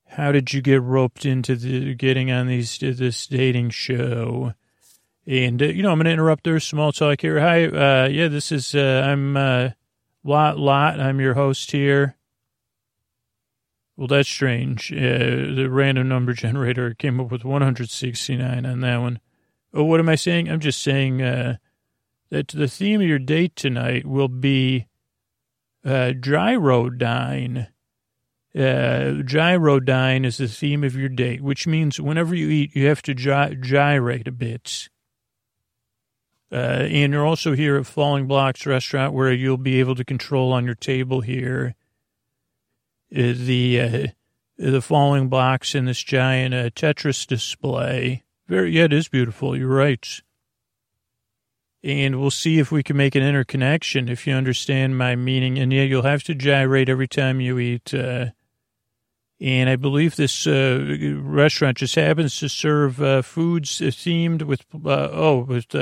[0.06, 4.54] how did you get roped into the, getting on these this dating show?
[5.26, 7.40] And uh, you know, I'm going to interrupt their small talk here.
[7.40, 9.34] Hi, uh, yeah, this is uh, I'm
[10.22, 11.00] Lot Lot.
[11.00, 12.16] I'm your host here.
[13.96, 14.92] Well, that's strange.
[14.92, 19.20] Uh, the random number generator came up with 169 on that one.
[19.72, 20.48] Oh, what am I saying?
[20.48, 21.57] I'm just saying uh,
[22.30, 24.87] that the theme of your date tonight will be
[25.85, 27.68] uh, gyrodyne.
[28.54, 33.02] Uh, gyrodyne is the theme of your date, which means whenever you eat, you have
[33.02, 34.88] to gy- gyrate a bit.
[36.52, 40.52] Uh, and you're also here at Falling Blocks Restaurant, where you'll be able to control
[40.52, 41.75] on your table here
[43.11, 44.07] the uh,
[44.57, 48.23] the falling blocks in this giant uh, Tetris display.
[48.46, 49.57] Very, yeah, it is beautiful.
[49.57, 50.07] You're right.
[51.83, 55.59] And we'll see if we can make an interconnection if you understand my meaning.
[55.59, 57.92] And yeah, you'll have to gyrate every time you eat.
[57.92, 58.27] Uh,
[59.40, 65.09] and I believe this uh, restaurant just happens to serve uh, foods themed with, uh,
[65.13, 65.75] oh, with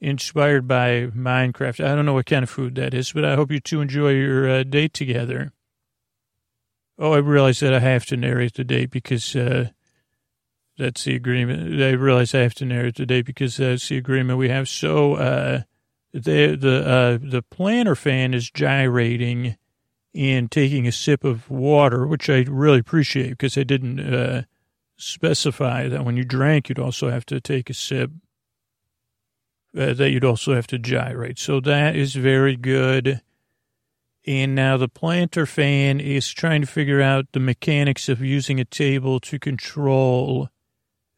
[0.00, 1.84] inspired by Minecraft.
[1.84, 4.10] I don't know what kind of food that is, but I hope you two enjoy
[4.10, 5.52] your uh, date together.
[6.98, 9.70] Oh, I realize that I have to narrate the date because uh,
[10.78, 11.82] that's the agreement.
[11.82, 14.68] I realize I have to narrate the date because that's the agreement we have.
[14.68, 15.62] So uh,
[16.12, 19.56] the the uh, the planner fan is gyrating,
[20.14, 24.42] and taking a sip of water, which I really appreciate because I didn't uh,
[24.96, 28.10] specify that when you drank, you'd also have to take a sip,
[29.76, 31.38] uh, that you'd also have to gyrate.
[31.38, 33.20] So that is very good.
[34.26, 38.64] And now the planter fan is trying to figure out the mechanics of using a
[38.64, 40.48] table to control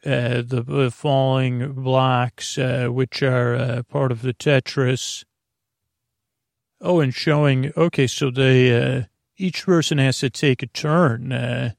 [0.05, 5.25] uh, the falling blocks, uh, which are uh, part of the Tetris.
[6.81, 9.03] Oh, and showing, okay, so they, uh,
[9.37, 11.73] each person has to take a turn, uh,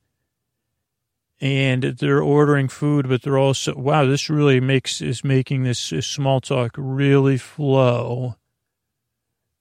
[1.39, 6.41] and they're ordering food, but they're also, wow, this really makes, is making this small
[6.41, 8.35] talk really flow.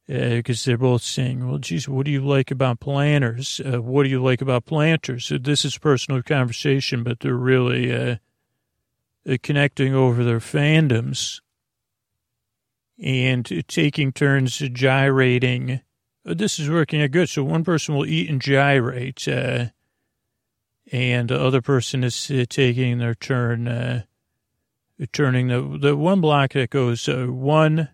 [0.07, 3.61] Because they're both saying, well, geez, what do you like about planners?
[3.65, 5.27] what do you like about planters?
[5.27, 8.17] So this is personal conversation, but they're really, uh,
[9.43, 11.41] connecting over their fandoms
[13.03, 15.81] and taking turns gyrating.
[16.27, 17.29] Uh, this is working out good.
[17.29, 19.67] So one person will eat and gyrate, uh,
[20.93, 24.03] and the other person is uh, taking their turn, uh,
[25.13, 27.91] turning the the one block that goes uh, one,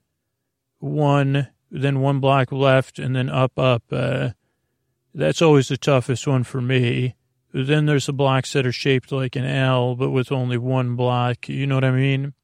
[0.79, 3.83] one, then one block left, and then up, up.
[5.15, 7.17] that's always the toughest one for me.
[7.55, 11.49] Then there's the blocks that are shaped like an L, but with only one block.
[11.49, 12.35] You know what I mean?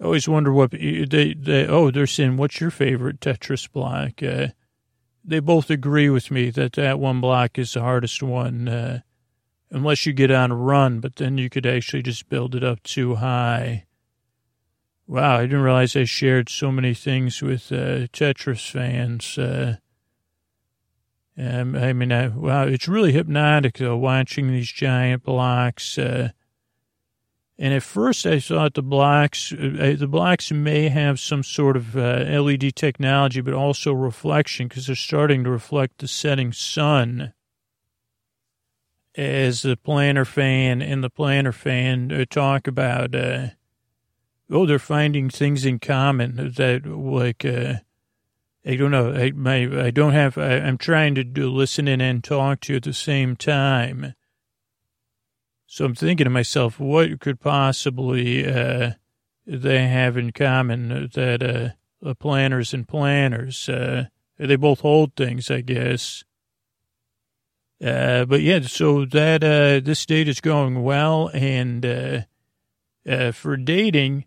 [0.00, 4.22] I always wonder what they, they oh, they're saying, what's your favorite Tetris block?
[4.22, 4.48] Uh,
[5.22, 9.00] they both agree with me that that one block is the hardest one, uh,
[9.70, 12.82] unless you get on a run, but then you could actually just build it up
[12.82, 13.84] too high.
[15.10, 19.36] Wow, I didn't realize I shared so many things with uh, Tetris fans.
[19.36, 19.78] Uh,
[21.36, 25.98] um, I mean, I, wow, it's really hypnotic though, watching these giant blocks.
[25.98, 26.28] Uh,
[27.58, 31.96] and at first I thought the blocks, uh, the blocks may have some sort of
[31.96, 37.32] uh, LED technology, but also reflection because they're starting to reflect the setting sun.
[39.16, 43.48] As the planner fan and the planner fan uh, talk about, uh,
[44.50, 47.74] oh, they're finding things in common that like, uh,
[48.66, 49.12] I don't know.
[49.12, 50.36] I my I don't have.
[50.36, 54.14] I, am trying to do, listen and talk to you at the same time.
[55.66, 58.92] So I'm thinking to myself, what could possibly uh,
[59.46, 63.68] they have in common that uh, planners and planners?
[63.68, 66.24] Uh, they both hold things, I guess.
[67.82, 72.20] Uh, but yeah, so that uh, this date is going well, and uh,
[73.08, 74.26] uh for dating,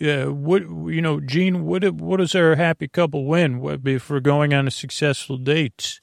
[0.00, 3.60] uh, what you know, Gene, what what does our happy couple win
[4.08, 6.00] we're going on a successful date?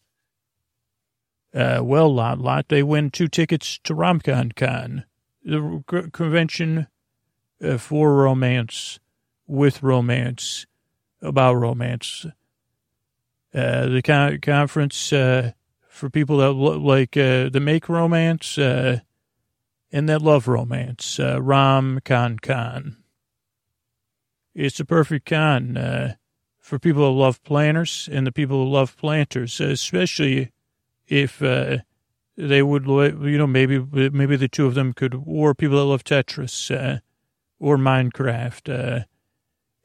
[1.53, 5.05] Uh, well, lot lot they win two tickets to RomCon Con,
[5.43, 6.87] the convention
[7.63, 8.99] uh, for romance,
[9.47, 10.65] with romance,
[11.21, 12.25] about romance.
[13.53, 15.53] Uh, the con- conference uh,
[15.87, 18.99] for people that lo- like uh, that make romance uh,
[19.93, 21.17] and that love romance.
[21.17, 22.97] Uh, Rom Con Con.
[24.55, 26.15] It's a perfect con uh,
[26.59, 30.51] for people who love planners and the people who love planters, especially
[31.07, 31.79] if uh,
[32.37, 36.05] they would, you know, maybe maybe the two of them could, or people that love
[36.05, 36.99] Tetris uh,
[37.59, 39.01] or Minecraft.
[39.01, 39.03] Uh,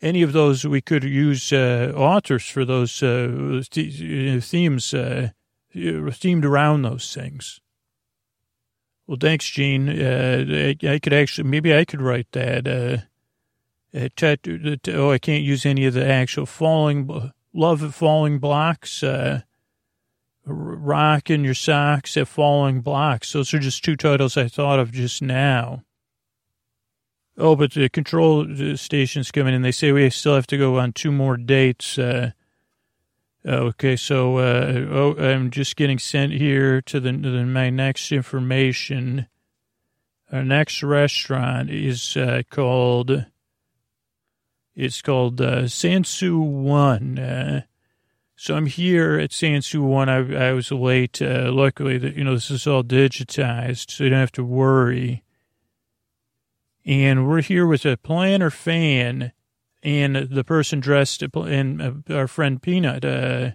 [0.01, 4.95] any of those, we could use uh, authors for those uh, themes
[5.75, 7.61] themed around those things.
[9.07, 9.89] Well, thanks, Gene.
[9.89, 13.09] I, I could actually, maybe I could write that
[13.95, 19.43] oh, I can't use any of the actual falling, love of falling blocks, uh,
[20.45, 23.33] rock in your socks at falling blocks.
[23.33, 25.83] Those are just two titles I thought of just now.
[27.37, 29.63] Oh, but the control station's coming in.
[29.63, 31.99] They say we still have to go on two more dates.
[31.99, 32.33] Uh,
[33.47, 39.27] okay, so uh, oh, I'm just getting sent here to the, the my next information.
[40.31, 43.25] Our next restaurant is uh, called
[44.75, 47.19] it's called uh, Sansu One.
[47.19, 47.63] Uh,
[48.37, 50.09] so I'm here at Sansu One.
[50.09, 51.21] I, I was late.
[51.21, 55.23] Uh, luckily, that you know this is all digitized, so you don't have to worry.
[56.85, 59.33] And we're here with a planner fan
[59.83, 63.53] and the person dressed and uh, our friend Peanut, uh,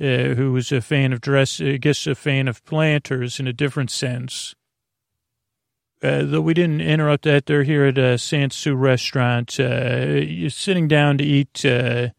[0.00, 3.52] uh, who was a fan of dress, I guess a fan of planters in a
[3.52, 4.54] different sense.
[6.00, 9.58] Uh, though we didn't interrupt that, they're here at a Sansu restaurant.
[9.58, 12.10] Uh, you're sitting down to eat uh,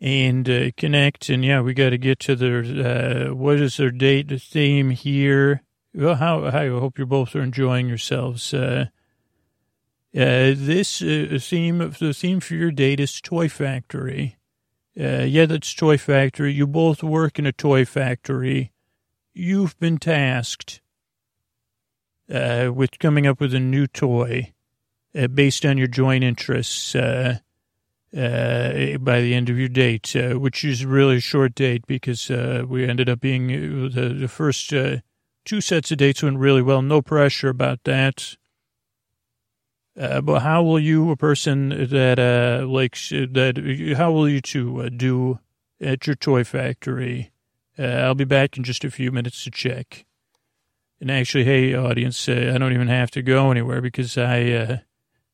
[0.00, 1.28] and uh, connect.
[1.28, 4.90] And yeah, we got to get to their, uh, what is their date the theme
[4.90, 5.62] here?
[5.94, 8.54] Well, how, I hope you both are enjoying yourselves.
[8.54, 8.86] Uh,
[10.12, 14.36] this theme, the theme for your date is Toy Factory.
[14.94, 16.52] Yeah, that's Toy Factory.
[16.54, 18.72] You both work in a toy factory.
[19.34, 20.80] You've been tasked
[22.32, 24.52] uh, with coming up with a new toy
[25.16, 27.38] uh, based on your joint interests uh,
[28.16, 32.30] uh, by the end of your date, uh, which is really a short date because
[32.68, 34.72] we ended up being the, the first
[35.44, 36.82] two sets of dates went really well.
[36.82, 38.36] No pressure about that.
[39.98, 44.82] Uh, but how will you, a person that uh, likes that, how will you two
[44.82, 45.38] uh, do
[45.80, 47.30] at your toy factory?
[47.78, 50.04] Uh, I'll be back in just a few minutes to check.
[51.00, 54.76] And actually, hey, audience, uh, I don't even have to go anywhere because I uh,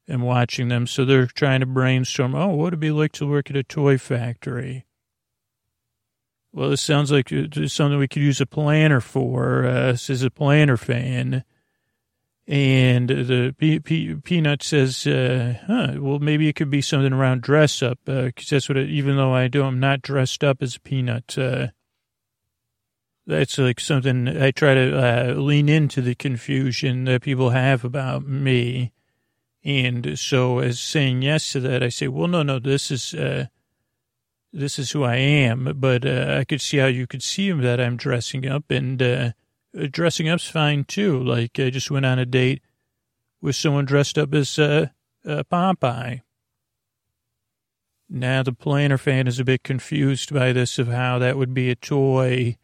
[0.09, 0.87] am watching them.
[0.87, 2.35] So they're trying to brainstorm.
[2.35, 4.87] Oh, what would it be like to work at a toy factory?
[6.53, 9.65] Well, this sounds like something we could use a planner for.
[9.65, 11.45] Uh, this is a planner fan.
[12.49, 17.43] And the P- P- Peanut says, uh, huh, well, maybe it could be something around
[17.43, 20.61] dress up, because uh, that's what, it, even though I do, I'm not dressed up
[20.61, 21.39] as a peanut.
[21.39, 21.69] Uh,
[23.31, 28.26] that's like something I try to uh, lean into the confusion that people have about
[28.26, 28.93] me.
[29.64, 33.47] And so as saying yes to that, I say, well, no, no, this is, uh,
[34.53, 37.81] this is who I am, but uh, I could see how you could see that
[37.81, 39.31] I'm dressing up and, uh,
[39.91, 41.22] dressing up's fine too.
[41.22, 42.62] Like I just went on a date
[43.41, 44.89] with someone dressed up as uh,
[45.24, 46.22] uh, Popeye.
[48.09, 51.70] Now the planner fan is a bit confused by this of how that would be
[51.70, 52.57] a toy,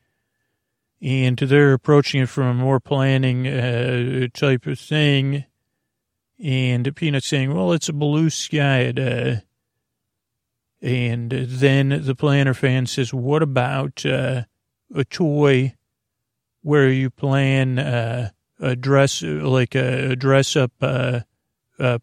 [1.02, 5.44] and they're approaching it from a more planning uh, type of thing.
[6.42, 9.36] And Peanut saying, "Well, it's a blue sky." Uh,
[10.82, 14.44] and then the planner fan says, "What about uh,
[14.94, 15.74] a toy
[16.62, 18.30] where you plan uh,
[18.60, 21.20] a dress like a dress up uh,
[21.78, 21.98] uh,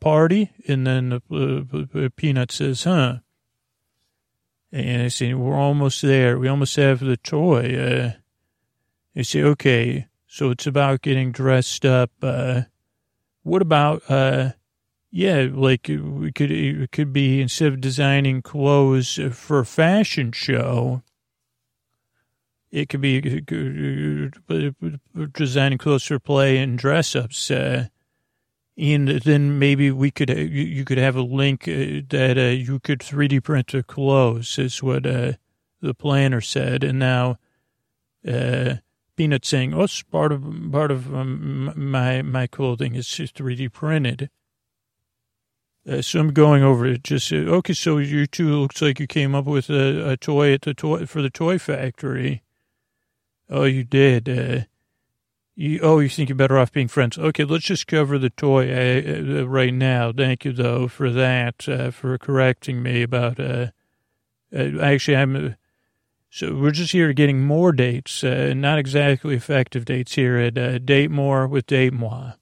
[0.00, 3.18] party, and then the uh, peanut says, "Huh."
[4.72, 6.38] And I say, "We're almost there.
[6.38, 8.14] We almost have the toy."
[9.18, 12.10] Uh, I say, "Okay, so it's about getting dressed up.
[12.22, 12.62] Uh,
[13.42, 14.52] what about uh,
[15.10, 21.02] yeah, like we could it could be instead of designing clothes for a fashion show,
[22.70, 23.20] it could be
[25.32, 27.50] designing clothes for play and dress ups.
[27.50, 27.88] Uh,
[28.76, 33.00] and then maybe we could, you could have a link uh, that uh, you could
[33.00, 35.32] 3D print the clothes, is what uh,
[35.80, 36.84] the planner said.
[36.84, 37.38] And now,
[38.26, 38.76] uh,
[39.18, 44.30] Peanut saying, "Oh, part of part of um, my my clothing is 3D printed."
[45.88, 47.02] Uh, so I'm going over it.
[47.02, 47.72] Just uh, okay.
[47.72, 51.04] So you two looks like you came up with a, a toy at the toy
[51.04, 52.44] for the toy factory.
[53.50, 54.28] Oh, you did.
[54.28, 54.66] Uh,
[55.56, 57.18] you, oh, you think you're better off being friends.
[57.18, 60.12] Okay, let's just cover the toy uh, uh, right now.
[60.12, 63.40] Thank you, though, for that, uh, for correcting me about.
[64.52, 65.56] Actually, I'm.
[66.30, 71.10] So we're just here getting more dates, uh, not exactly effective dates here at Date
[71.10, 72.32] More with Date Moi.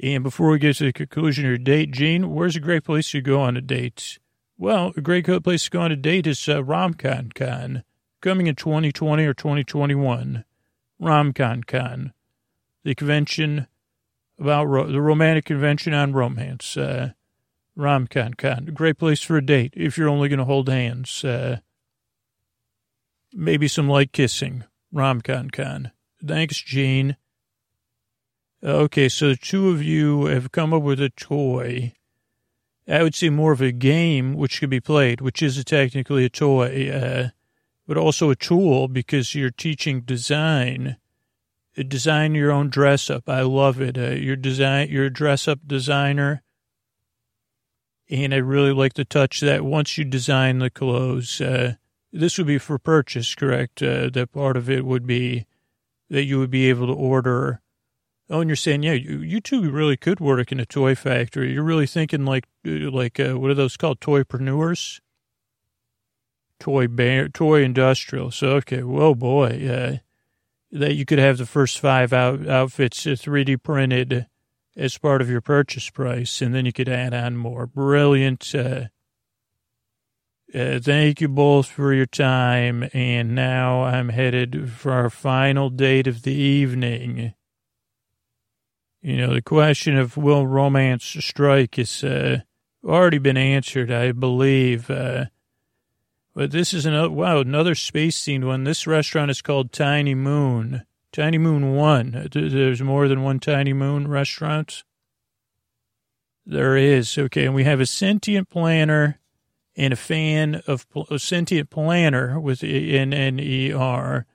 [0.00, 3.10] And before we get to the conclusion of your date, Gene, where's a great place
[3.10, 4.18] to go on a date?
[4.56, 7.82] Well, a great place to go on a date is uh, RomCon Con
[8.20, 10.44] coming in 2020 or 2021.
[11.00, 12.12] RomCon Con,
[12.84, 13.66] the convention
[14.38, 16.76] about ro- the romantic convention on romance.
[16.76, 17.10] Uh,
[17.76, 21.24] RomCon Con, a great place for a date if you're only going to hold hands.
[21.24, 21.58] Uh,
[23.32, 24.64] maybe some light kissing.
[24.94, 25.92] RomCon Con.
[26.24, 27.16] Thanks, Gene.
[28.64, 31.94] Okay, so the two of you have come up with a toy.
[32.88, 36.30] I would say more of a game which could be played, which is technically a
[36.30, 36.90] toy.
[36.90, 37.28] Uh,
[37.88, 40.98] but also a tool because you're teaching design.
[41.74, 43.28] Design your own dress up.
[43.28, 43.96] I love it.
[43.96, 46.42] Uh, you're design, you're a dress up designer.
[48.10, 51.40] And I really like to touch that once you design the clothes.
[51.40, 51.74] Uh,
[52.12, 53.82] this would be for purchase, correct?
[53.82, 55.46] Uh, that part of it would be
[56.10, 57.60] that you would be able to order.
[58.30, 61.52] Oh, and you're saying, yeah, you, you two really could work in a toy factory.
[61.52, 64.00] You're really thinking like, uh, like, uh, what are those called?
[64.00, 65.00] Toypreneurs?
[66.58, 68.30] toy bear, toy industrial.
[68.30, 69.96] So okay, well, boy, uh,
[70.72, 74.26] that you could have the first five out, outfits 3D printed
[74.76, 77.66] as part of your purchase price, and then you could add on more.
[77.66, 78.54] Brilliant.
[78.54, 78.84] Uh,
[80.54, 86.06] uh, thank you both for your time, and now I'm headed for our final date
[86.06, 87.34] of the evening.
[89.02, 92.40] You know, the question of will romance strike has uh,
[92.84, 94.90] already been answered, I believe.
[94.90, 95.26] Uh,
[96.34, 98.64] but this is another, wow, another space themed one.
[98.64, 100.84] This restaurant is called Tiny Moon.
[101.12, 102.28] Tiny Moon 1.
[102.32, 104.84] There's more than one Tiny Moon restaurant.
[106.44, 107.16] There is.
[107.18, 107.46] Okay.
[107.46, 109.18] And we have a sentient planner
[109.78, 110.86] and a fan of
[111.18, 114.26] sentient planner with N N E R,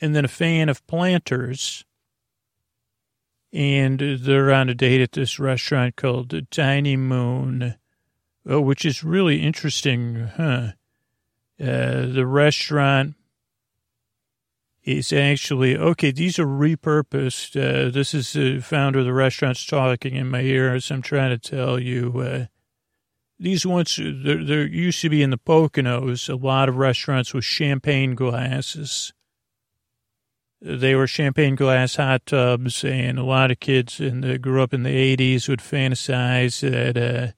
[0.00, 1.84] and then a fan of planters.
[3.52, 7.76] And they're on a date at this restaurant called Tiny Moon,
[8.46, 10.72] oh, which is really interesting, huh?
[11.60, 13.14] Uh, the restaurant
[14.82, 16.10] is actually okay.
[16.10, 17.56] These are repurposed.
[17.56, 21.38] Uh, this is the founder of the restaurant's talking in my ear as I'm trying
[21.38, 22.18] to tell you.
[22.18, 22.46] Uh,
[23.38, 27.44] these once there, there used to be in the Poconos a lot of restaurants with
[27.44, 29.12] champagne glasses.
[30.60, 34.72] They were champagne glass hot tubs, and a lot of kids in the, grew up
[34.72, 37.32] in the '80s would fantasize that uh,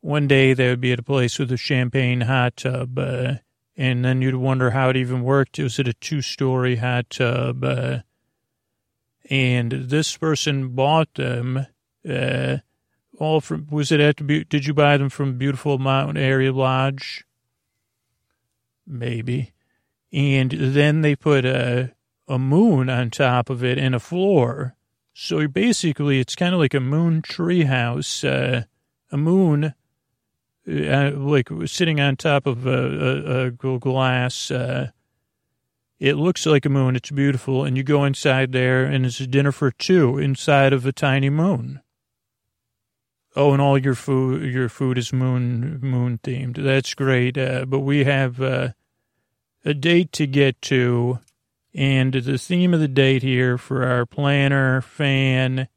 [0.00, 3.34] one day they would be at a place with a champagne hot tub, uh,
[3.76, 5.58] and then you'd wonder how it even worked.
[5.58, 7.62] Was it a two-story hot tub?
[7.62, 7.98] Uh,
[9.30, 11.66] and this person bought them
[12.08, 12.56] uh,
[13.20, 13.68] all from.
[13.70, 14.26] Was it at?
[14.26, 17.24] Did you buy them from beautiful Mountain Area Lodge?
[18.86, 19.52] Maybe.
[20.12, 21.92] And then they put a
[22.26, 24.74] a moon on top of it and a floor.
[25.12, 28.24] So basically, it's kind of like a moon treehouse.
[28.24, 28.64] Uh,
[29.12, 29.74] a moon
[30.68, 34.50] uh, like sitting on top of a, a, a glass.
[34.50, 34.90] Uh,
[35.98, 36.96] it looks like a moon.
[36.96, 37.64] It's beautiful.
[37.64, 41.28] And you go inside there, and it's a dinner for two inside of a tiny
[41.28, 41.80] moon.
[43.36, 46.62] Oh, and all your food, your food is moon moon themed.
[46.62, 47.38] That's great.
[47.38, 48.70] Uh, but we have uh,
[49.64, 51.20] a date to get to,
[51.72, 55.68] and the theme of the date here for our planner, fan,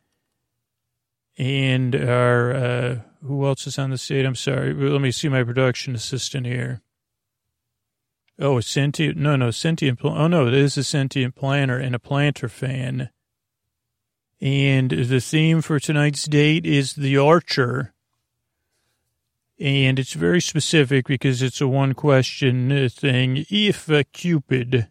[1.37, 4.25] and our uh, who else is on the state?
[4.25, 4.73] I'm sorry.
[4.73, 6.81] Let me see my production assistant here.
[8.39, 9.17] Oh, sentient.
[9.17, 9.99] No, no, sentient.
[10.03, 13.09] Oh, no, it is a sentient planner and a planter fan.
[14.43, 17.93] And the theme for tonight's date is The Archer.
[19.57, 23.45] And it's very specific because it's a one question thing.
[23.49, 24.89] If a Cupid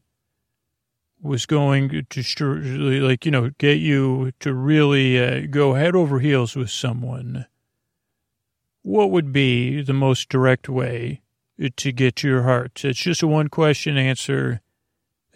[1.20, 2.54] was going to,
[3.06, 7.44] like, you know, get you to really uh, go head over heels with someone,
[8.80, 11.20] what would be the most direct way
[11.76, 12.82] to get to your heart?
[12.86, 14.62] It's just a one question answer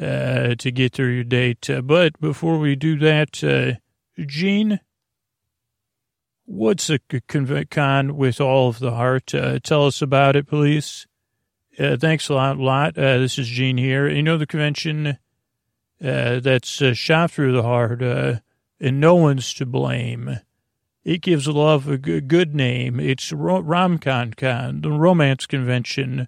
[0.00, 1.68] uh, to get through your date.
[1.68, 3.76] Uh, but before we do that,
[4.18, 4.80] uh, Gene,
[6.44, 6.98] what's a
[7.70, 9.34] con with all of the heart?
[9.34, 11.06] Uh, tell us about it, please.
[11.78, 12.96] Uh, thanks a lot, lot.
[12.96, 14.08] Uh, this is Gene here.
[14.08, 15.18] You know the convention
[16.00, 20.40] that's shot through the heart, and no one's to blame.
[21.04, 22.98] It gives love a good name.
[22.98, 26.26] It's RomCon, the romance convention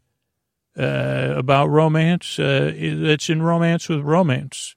[0.78, 2.38] uh, about romance.
[2.38, 4.76] Uh, that's in romance with romance.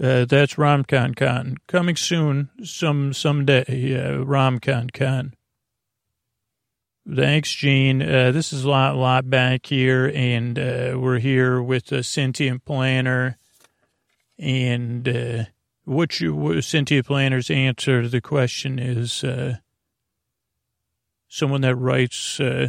[0.00, 1.56] Uh, that's RomCon Con.
[1.68, 4.58] Coming soon, some someday, uh,
[4.92, 5.34] Con.
[7.14, 8.02] Thanks, Gene.
[8.02, 12.64] Uh, this is a lot, lot back here, and uh, we're here with a sentient
[12.64, 13.38] planner,
[14.38, 15.44] and uh,
[15.84, 19.56] what you what Sentient Planner's answer to the question is uh,
[21.28, 22.68] someone that writes uh,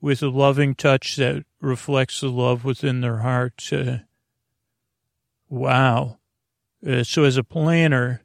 [0.00, 3.62] with a loving touch that reflects the love within their heart.
[3.72, 3.98] Uh,
[5.48, 6.18] wow.
[6.86, 8.22] Uh, so as a planner,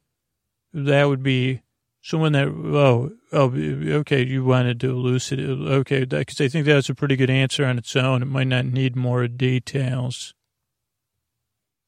[0.74, 1.62] that would be
[2.02, 3.52] someone that, oh, oh,
[4.00, 5.50] okay, you wanted to elucidate.
[5.50, 8.22] Okay, because I think that's a pretty good answer on its own.
[8.22, 10.34] It might not need more details.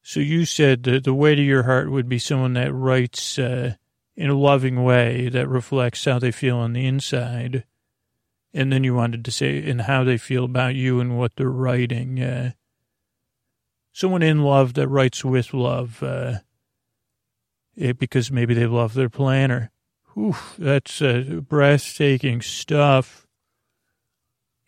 [0.02, 3.74] So you said that the way to your heart would be someone that writes uh,
[4.16, 7.64] in a loving way that reflects how they feel on the inside.
[8.52, 11.48] And then you wanted to say, and how they feel about you and what they're
[11.48, 12.20] writing.
[12.20, 12.52] Uh,
[13.92, 16.38] someone in love that writes with love, uh,
[17.76, 19.70] it, because maybe they love their planner.
[20.14, 23.26] Whew, that's uh, breathtaking stuff.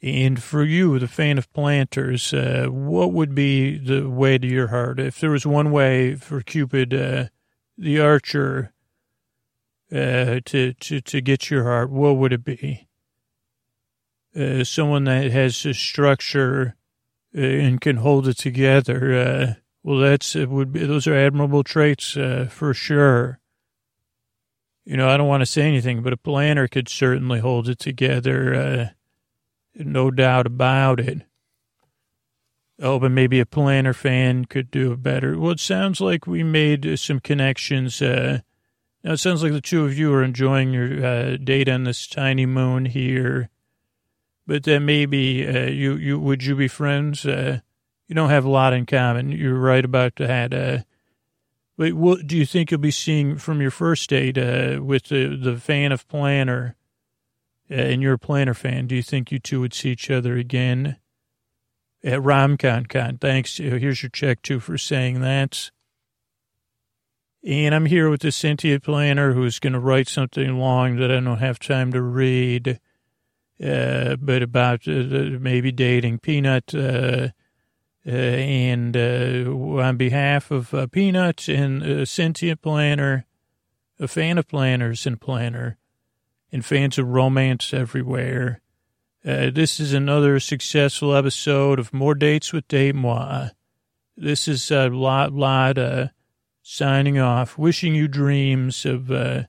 [0.01, 4.69] And for you, the fan of planters, uh, what would be the way to your
[4.69, 4.99] heart?
[4.99, 7.27] If there was one way for Cupid, uh,
[7.79, 8.73] the archer,
[9.93, 12.89] uh, to, to, to get your heart, what would it be?
[14.35, 16.75] Uh, someone that has a structure
[17.37, 19.62] uh, and can hold it together.
[19.85, 23.39] Uh, well, that's, it would be, those are admirable traits, for sure.
[24.85, 27.79] You know, I don't want to say anything, but a planner could certainly hold it
[27.79, 28.95] together
[29.75, 31.23] no doubt about it.
[32.81, 35.39] Oh, but maybe a planner fan could do it better.
[35.39, 38.03] Well, it sounds like we made some connections.
[38.03, 38.41] Uh,
[39.05, 42.07] now, it sounds like the two of you are enjoying your uh, date on this
[42.07, 43.51] tiny moon here.
[44.47, 47.25] But then maybe uh, you, you would you be friends?
[47.25, 47.61] Uh,
[48.13, 49.33] you don't have a lot in common.
[49.33, 50.53] You're right about that.
[50.53, 50.79] Uh,
[51.77, 55.37] but what do you think you'll be seeing from your first date uh, with the,
[55.37, 56.77] the fan of planner?
[57.73, 60.37] uh, and you're a Planner fan, do you think you two would see each other
[60.37, 60.97] again
[62.05, 63.21] at RomCon?
[63.21, 63.57] Thanks.
[63.57, 65.71] Here's your check too for saying that.
[67.45, 71.19] And I'm here with the sentient planner who's going to write something long that I
[71.19, 72.79] don't have time to read,
[73.65, 76.75] uh, but about uh, maybe dating Peanut.
[76.75, 77.29] Uh,
[78.05, 79.51] and uh,
[79.81, 83.27] on behalf of uh, Peanut and Sentient Planner,
[83.99, 85.79] a fan of planners and planner,
[86.51, 88.61] and fans of romance everywhere,
[89.23, 93.51] this is another successful episode of More Dates with Date Moi.
[94.17, 96.09] This is a lot, lot, uh,
[96.63, 99.45] signing off, wishing you dreams of uh,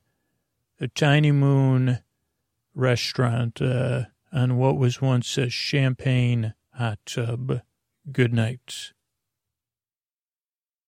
[0.79, 1.99] a tiny moon
[2.73, 7.61] restaurant uh, on what was once a champagne hot tub.
[8.11, 8.93] Good night.